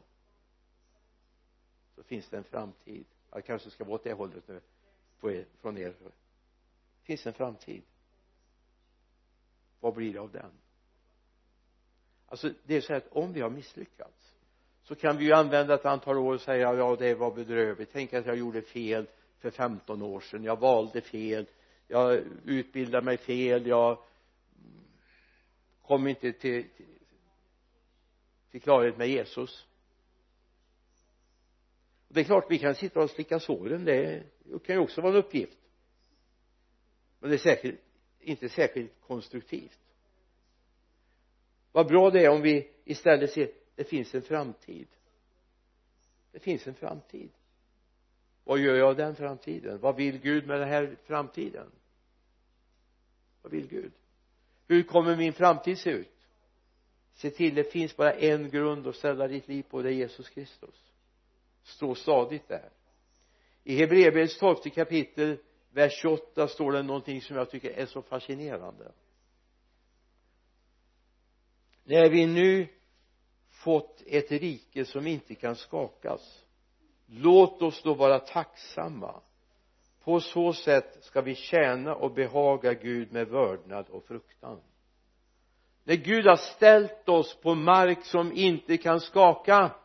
så 1.95 2.03
finns 2.03 2.29
det 2.29 2.37
en 2.37 2.43
framtid. 2.43 3.05
Jag 3.31 3.45
kanske 3.45 3.69
ska 3.69 3.83
vara 3.83 3.95
åt 3.95 4.03
det 4.03 4.13
hållet 4.13 4.47
nu 4.47 4.61
på 5.19 5.31
er, 5.31 5.45
från 5.61 5.77
er. 5.77 5.95
Finns 7.01 7.27
en 7.27 7.33
framtid? 7.33 7.83
Vad 9.87 9.95
blir 9.95 10.13
det 10.13 10.19
av 10.19 10.31
den? 10.31 10.51
Alltså 12.25 12.53
det 12.63 12.75
är 12.75 12.81
så 12.81 12.93
här 12.93 12.97
att 12.97 13.11
om 13.11 13.33
vi 13.33 13.41
har 13.41 13.49
misslyckats 13.49 14.33
så 14.83 14.95
kan 14.95 15.17
vi 15.17 15.25
ju 15.25 15.33
använda 15.33 15.73
ett 15.73 15.85
antal 15.85 16.17
år 16.17 16.33
och 16.33 16.41
säga 16.41 16.73
ja 16.73 16.95
det 16.95 17.15
var 17.15 17.35
bedrövligt. 17.35 17.89
Tänk 17.93 18.13
att 18.13 18.25
jag 18.25 18.37
gjorde 18.37 18.61
fel 18.61 19.07
för 19.39 19.51
15 19.51 20.01
år 20.01 20.19
sedan. 20.19 20.43
Jag 20.43 20.59
valde 20.59 21.01
fel. 21.01 21.45
Jag 21.87 22.23
utbildade 22.45 23.05
mig 23.05 23.17
fel. 23.17 23.67
Jag 23.67 23.97
kom 25.81 26.07
inte 26.07 26.33
till, 26.33 26.69
till, 26.69 26.85
till 28.51 28.61
klarhet 28.61 28.97
med 28.97 29.09
Jesus. 29.09 29.65
Det 32.07 32.19
är 32.19 32.23
klart 32.23 32.45
vi 32.49 32.59
kan 32.59 32.75
sitta 32.75 32.99
och 32.99 33.09
slicka 33.09 33.39
såren. 33.39 33.85
Det 33.85 34.23
kan 34.65 34.75
ju 34.75 34.81
också 34.81 35.01
vara 35.01 35.11
en 35.11 35.19
uppgift. 35.19 35.57
Men 37.19 37.29
det 37.29 37.35
är 37.35 37.55
säkert 37.55 37.86
inte 38.27 38.49
särskilt 38.49 38.91
konstruktivt. 39.07 39.79
Vad 41.71 41.87
bra 41.87 42.09
det 42.09 42.25
är 42.25 42.29
om 42.29 42.41
vi 42.41 42.69
istället 42.85 43.31
ser 43.31 43.51
det 43.75 43.83
finns 43.83 44.15
en 44.15 44.21
framtid. 44.21 44.87
Det 46.31 46.39
finns 46.39 46.67
en 46.67 46.75
framtid. 46.75 47.29
Vad 48.43 48.59
gör 48.59 48.75
jag 48.75 48.89
av 48.89 48.95
den 48.95 49.15
framtiden? 49.15 49.79
Vad 49.79 49.95
vill 49.95 50.19
Gud 50.19 50.47
med 50.47 50.59
den 50.59 50.69
här 50.69 50.97
framtiden? 51.05 51.71
Vad 53.41 53.51
vill 53.51 53.67
Gud? 53.67 53.91
Hur 54.67 54.83
kommer 54.83 55.15
min 55.15 55.33
framtid 55.33 55.77
se 55.77 55.89
ut? 55.89 56.17
Se 57.13 57.29
till 57.29 57.55
det 57.55 57.71
finns 57.71 57.97
bara 57.97 58.13
en 58.13 58.49
grund 58.49 58.87
att 58.87 58.95
ställa 58.95 59.27
ditt 59.27 59.47
liv 59.47 59.63
på 59.63 59.81
det 59.81 59.89
är 59.89 59.93
Jesus 59.93 60.29
Kristus. 60.29 60.83
Stå 61.63 61.95
stadigt 61.95 62.47
där. 62.47 62.69
I 63.63 63.75
Hebreerbrevets 63.75 64.37
tolfte 64.37 64.69
kapitel 64.69 65.37
vers 65.77 65.93
28 66.01 66.47
står 66.47 66.71
det 66.71 66.83
någonting 66.83 67.21
som 67.21 67.35
jag 67.35 67.49
tycker 67.49 67.69
är 67.69 67.85
så 67.85 68.01
fascinerande. 68.01 68.91
När 71.83 72.09
vi 72.09 72.25
nu 72.25 72.67
fått 73.49 74.03
ett 74.05 74.31
rike 74.31 74.85
som 74.85 75.07
inte 75.07 75.35
kan 75.35 75.55
skakas 75.55 76.43
låt 77.05 77.61
oss 77.61 77.83
då 77.83 77.93
vara 77.93 78.19
tacksamma. 78.19 79.21
På 80.03 80.19
så 80.19 80.53
sätt 80.53 81.03
ska 81.03 81.21
vi 81.21 81.35
tjäna 81.35 81.95
och 81.95 82.13
behaga 82.13 82.73
Gud 82.73 83.11
med 83.11 83.27
vördnad 83.27 83.89
och 83.89 84.03
fruktan. 84.03 84.61
När 85.83 85.95
Gud 85.95 86.25
har 86.25 86.37
ställt 86.37 87.09
oss 87.09 87.35
på 87.41 87.55
mark 87.55 88.05
som 88.05 88.31
inte 88.31 88.77
kan 88.77 88.99
skaka 88.99 89.75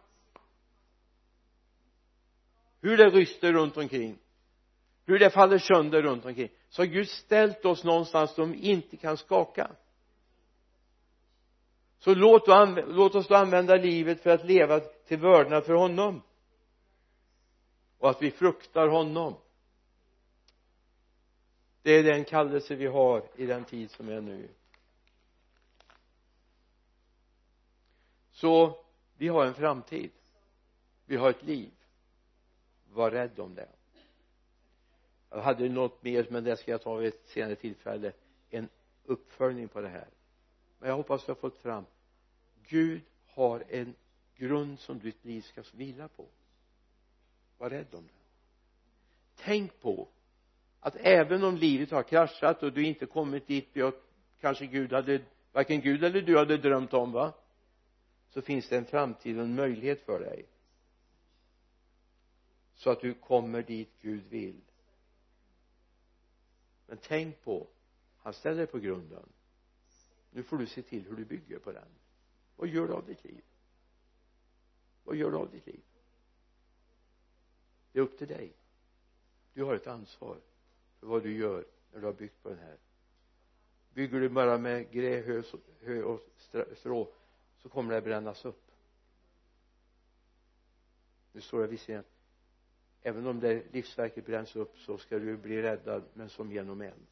hur 2.80 2.96
det 2.96 3.10
ryster 3.10 3.52
runt 3.52 3.76
omkring 3.76 4.18
hur 5.04 5.18
det 5.18 5.30
faller 5.30 5.58
sönder 5.58 6.02
runt 6.02 6.24
omkring. 6.24 6.48
Så 6.68 6.82
har 6.82 6.86
Gud 6.86 7.08
ställt 7.08 7.64
oss 7.64 7.84
någonstans 7.84 8.34
som 8.34 8.54
inte 8.54 8.96
kan 8.96 9.16
skaka. 9.16 9.70
Så 11.98 12.14
låt, 12.14 12.46
låt 12.86 13.14
oss 13.14 13.28
då 13.28 13.34
använda 13.34 13.74
livet 13.74 14.20
för 14.20 14.30
att 14.30 14.44
leva 14.44 14.80
till 14.80 15.18
vördnad 15.18 15.64
för 15.64 15.74
honom. 15.74 16.22
Och 17.98 18.10
att 18.10 18.22
vi 18.22 18.30
fruktar 18.30 18.88
honom. 18.88 19.34
Det 21.82 21.90
är 21.90 22.02
den 22.02 22.24
kallelse 22.24 22.74
vi 22.74 22.86
har 22.86 23.24
i 23.36 23.46
den 23.46 23.64
tid 23.64 23.90
som 23.90 24.08
är 24.08 24.20
nu. 24.20 24.48
Så 28.30 28.84
vi 29.16 29.28
har 29.28 29.46
en 29.46 29.54
framtid. 29.54 30.10
Vi 31.06 31.16
har 31.16 31.30
ett 31.30 31.42
liv. 31.42 31.70
Var 32.92 33.10
rädd 33.10 33.40
om 33.40 33.54
det 33.54 33.68
jag 35.32 35.42
hade 35.42 35.68
något 35.68 36.02
mer 36.02 36.26
men 36.30 36.44
det 36.44 36.56
ska 36.56 36.70
jag 36.70 36.82
ta 36.82 36.94
vid 36.94 37.08
ett 37.08 37.28
senare 37.28 37.54
tillfälle. 37.54 38.12
En 38.50 38.68
uppföljning 39.04 39.68
på 39.68 39.80
det 39.80 39.88
här. 39.88 40.08
Men 40.78 40.88
jag 40.88 40.96
hoppas 40.96 41.24
du 41.26 41.30
har 41.30 41.36
fått 41.36 41.58
fram. 41.58 41.84
Gud 42.68 43.00
har 43.26 43.64
en 43.68 43.94
grund 44.36 44.80
som 44.80 44.98
ditt 44.98 45.24
liv 45.24 45.40
ska 45.40 45.62
vila 45.72 46.08
på. 46.08 46.26
Var 47.58 47.70
rädd 47.70 47.86
om 47.94 48.06
det. 48.06 48.22
Tänk 49.36 49.80
på 49.80 50.08
att 50.80 50.96
även 50.96 51.44
om 51.44 51.56
livet 51.56 51.90
har 51.90 52.02
kraschat 52.02 52.62
och 52.62 52.72
du 52.72 52.86
inte 52.86 53.06
kommit 53.06 53.46
dit 53.46 53.68
jag 53.72 53.94
kanske 54.40 54.66
Gud 54.66 54.92
hade 54.92 55.20
varken 55.52 55.80
Gud 55.80 56.04
eller 56.04 56.22
du 56.22 56.38
hade 56.38 56.56
drömt 56.56 56.94
om 56.94 57.12
va? 57.12 57.32
Så 58.30 58.42
finns 58.42 58.68
det 58.68 58.76
en 58.76 58.84
framtid 58.84 59.38
och 59.38 59.44
en 59.44 59.54
möjlighet 59.54 60.02
för 60.02 60.20
dig. 60.20 60.46
Så 62.74 62.90
att 62.90 63.00
du 63.00 63.14
kommer 63.14 63.62
dit 63.62 63.90
Gud 64.00 64.22
vill 64.28 64.60
men 66.92 66.98
tänk 67.02 67.42
på 67.44 67.66
han 68.16 68.32
ställer 68.32 68.56
dig 68.56 68.66
på 68.66 68.78
grunden. 68.78 69.28
Nu 70.30 70.42
får 70.42 70.58
du 70.58 70.66
se 70.66 70.82
till 70.82 71.04
hur 71.04 71.16
du 71.16 71.24
bygger 71.24 71.58
på 71.58 71.72
den. 71.72 71.88
Vad 72.56 72.68
gör 72.68 72.88
du 72.88 72.92
av 72.94 73.06
ditt 73.06 73.24
liv? 73.24 73.44
Vad 75.04 75.16
gör 75.16 75.30
du 75.30 75.36
av 75.36 75.50
ditt 75.50 75.66
liv? 75.66 75.82
Det 77.92 77.98
är 77.98 78.02
upp 78.02 78.18
till 78.18 78.28
dig. 78.28 78.52
Du 79.54 79.64
har 79.64 79.74
ett 79.74 79.86
ansvar 79.86 80.36
för 81.00 81.06
vad 81.06 81.22
du 81.22 81.36
gör 81.36 81.64
när 81.92 82.00
du 82.00 82.06
har 82.06 82.12
byggt 82.12 82.42
på 82.42 82.48
den 82.48 82.58
här. 82.58 82.76
Bygger 83.94 84.20
du 84.20 84.28
bara 84.28 84.58
med 84.58 84.90
grä, 84.90 85.20
hö, 85.20 85.42
hö 85.80 86.02
och 86.02 86.28
strå 86.76 87.12
så 87.58 87.68
kommer 87.68 87.94
det 87.94 88.02
brännas 88.02 88.44
upp. 88.44 88.70
Nu 91.32 91.40
står 91.40 91.60
det 91.60 91.66
visserligen 91.66 92.04
även 93.02 93.26
om 93.26 93.40
det 93.40 93.72
livsverket 93.72 94.26
bränns 94.26 94.56
upp 94.56 94.78
så 94.78 94.98
ska 94.98 95.18
du 95.18 95.36
bli 95.36 95.62
räddad 95.62 96.02
men 96.14 96.28
som 96.28 96.52
genom 96.52 96.80
eld. 96.80 97.06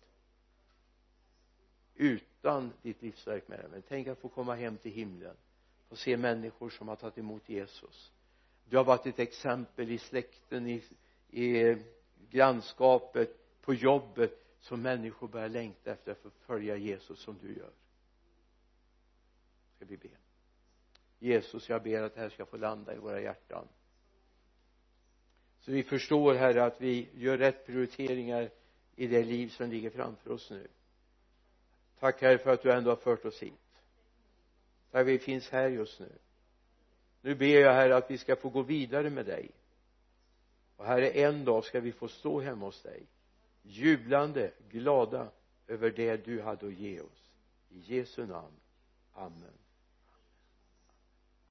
Utan 1.95 2.73
ditt 2.83 3.03
livsverk 3.03 3.49
med 3.49 3.59
dig 3.59 3.69
men 3.71 3.83
tänk 3.89 4.09
att 4.09 4.19
få 4.19 4.29
komma 4.29 4.55
hem 4.55 4.77
till 4.77 4.93
himlen 4.93 5.37
och 5.89 5.99
se 5.99 6.17
människor 6.17 6.71
som 6.71 6.89
har 6.89 6.97
tagit 6.97 7.19
emot 7.19 7.49
Jesus. 7.49 8.13
Du 8.69 8.77
har 8.77 8.85
varit 8.85 9.07
ett 9.07 9.19
exempel 9.19 9.91
i 9.91 9.99
släkten 9.99 10.67
i, 10.67 10.85
i 11.31 11.77
grannskapet 12.31 13.61
på 13.61 13.75
jobbet 13.75 14.47
som 14.61 14.83
människor 14.83 15.29
börjar 15.29 15.49
längta 15.49 15.93
efter 15.93 16.13
att 16.13 16.19
få 16.19 16.31
följa 16.31 16.77
Jesus 16.77 17.19
som 17.19 17.39
du 17.43 17.57
gör. 17.57 17.73
Ska 19.77 19.85
vi 19.85 19.97
be. 19.97 20.09
Jesus 21.19 21.69
jag 21.69 21.83
ber 21.83 22.03
att 22.03 22.15
det 22.15 22.21
här 22.21 22.29
ska 22.29 22.47
få 22.47 22.57
landa 22.57 22.95
i 22.95 22.99
våra 22.99 23.21
hjärtan 23.21 23.69
så 25.61 25.73
vi 25.73 25.83
förstår 25.83 26.35
herre 26.35 26.65
att 26.65 26.81
vi 26.81 27.09
gör 27.15 27.39
rätt 27.39 27.67
prioriteringar 27.67 28.51
i 28.97 29.07
det 29.07 29.25
liv 29.25 29.49
som 29.49 29.71
ligger 29.71 29.91
framför 29.91 30.31
oss 30.31 30.51
nu. 30.51 30.69
Tack 31.99 32.23
herre 32.23 32.39
för 32.39 32.51
att 32.51 32.63
du 32.63 32.73
ändå 32.73 32.91
har 32.91 32.97
fört 32.97 33.25
oss 33.25 33.43
hit. 33.43 33.83
Tack 34.91 35.07
vi 35.07 35.19
finns 35.19 35.49
här 35.49 35.69
just 35.69 36.01
nu. 36.01 36.13
Nu 37.23 37.35
ber 37.35 37.61
jag 37.61 37.73
herre 37.73 37.97
att 37.97 38.11
vi 38.11 38.19
ska 38.19 38.37
få 38.37 38.49
gå 38.49 38.63
vidare 38.63 39.11
med 39.11 39.27
dig. 39.27 39.51
Och 40.77 40.87
herre 40.87 41.11
en 41.11 41.45
dag 41.45 41.65
ska 41.65 41.81
vi 41.81 41.93
få 41.93 42.09
stå 42.09 42.41
hemma 42.41 42.67
hos 42.67 42.83
dig 42.83 43.07
jublande 43.63 44.53
glada 44.71 45.29
över 45.67 45.91
det 45.91 46.17
du 46.17 46.43
hade 46.43 46.67
att 46.67 46.75
ge 46.75 47.01
oss. 47.01 47.31
I 47.71 47.79
Jesu 47.79 48.27
namn. 48.27 48.57
Amen. 49.13 49.60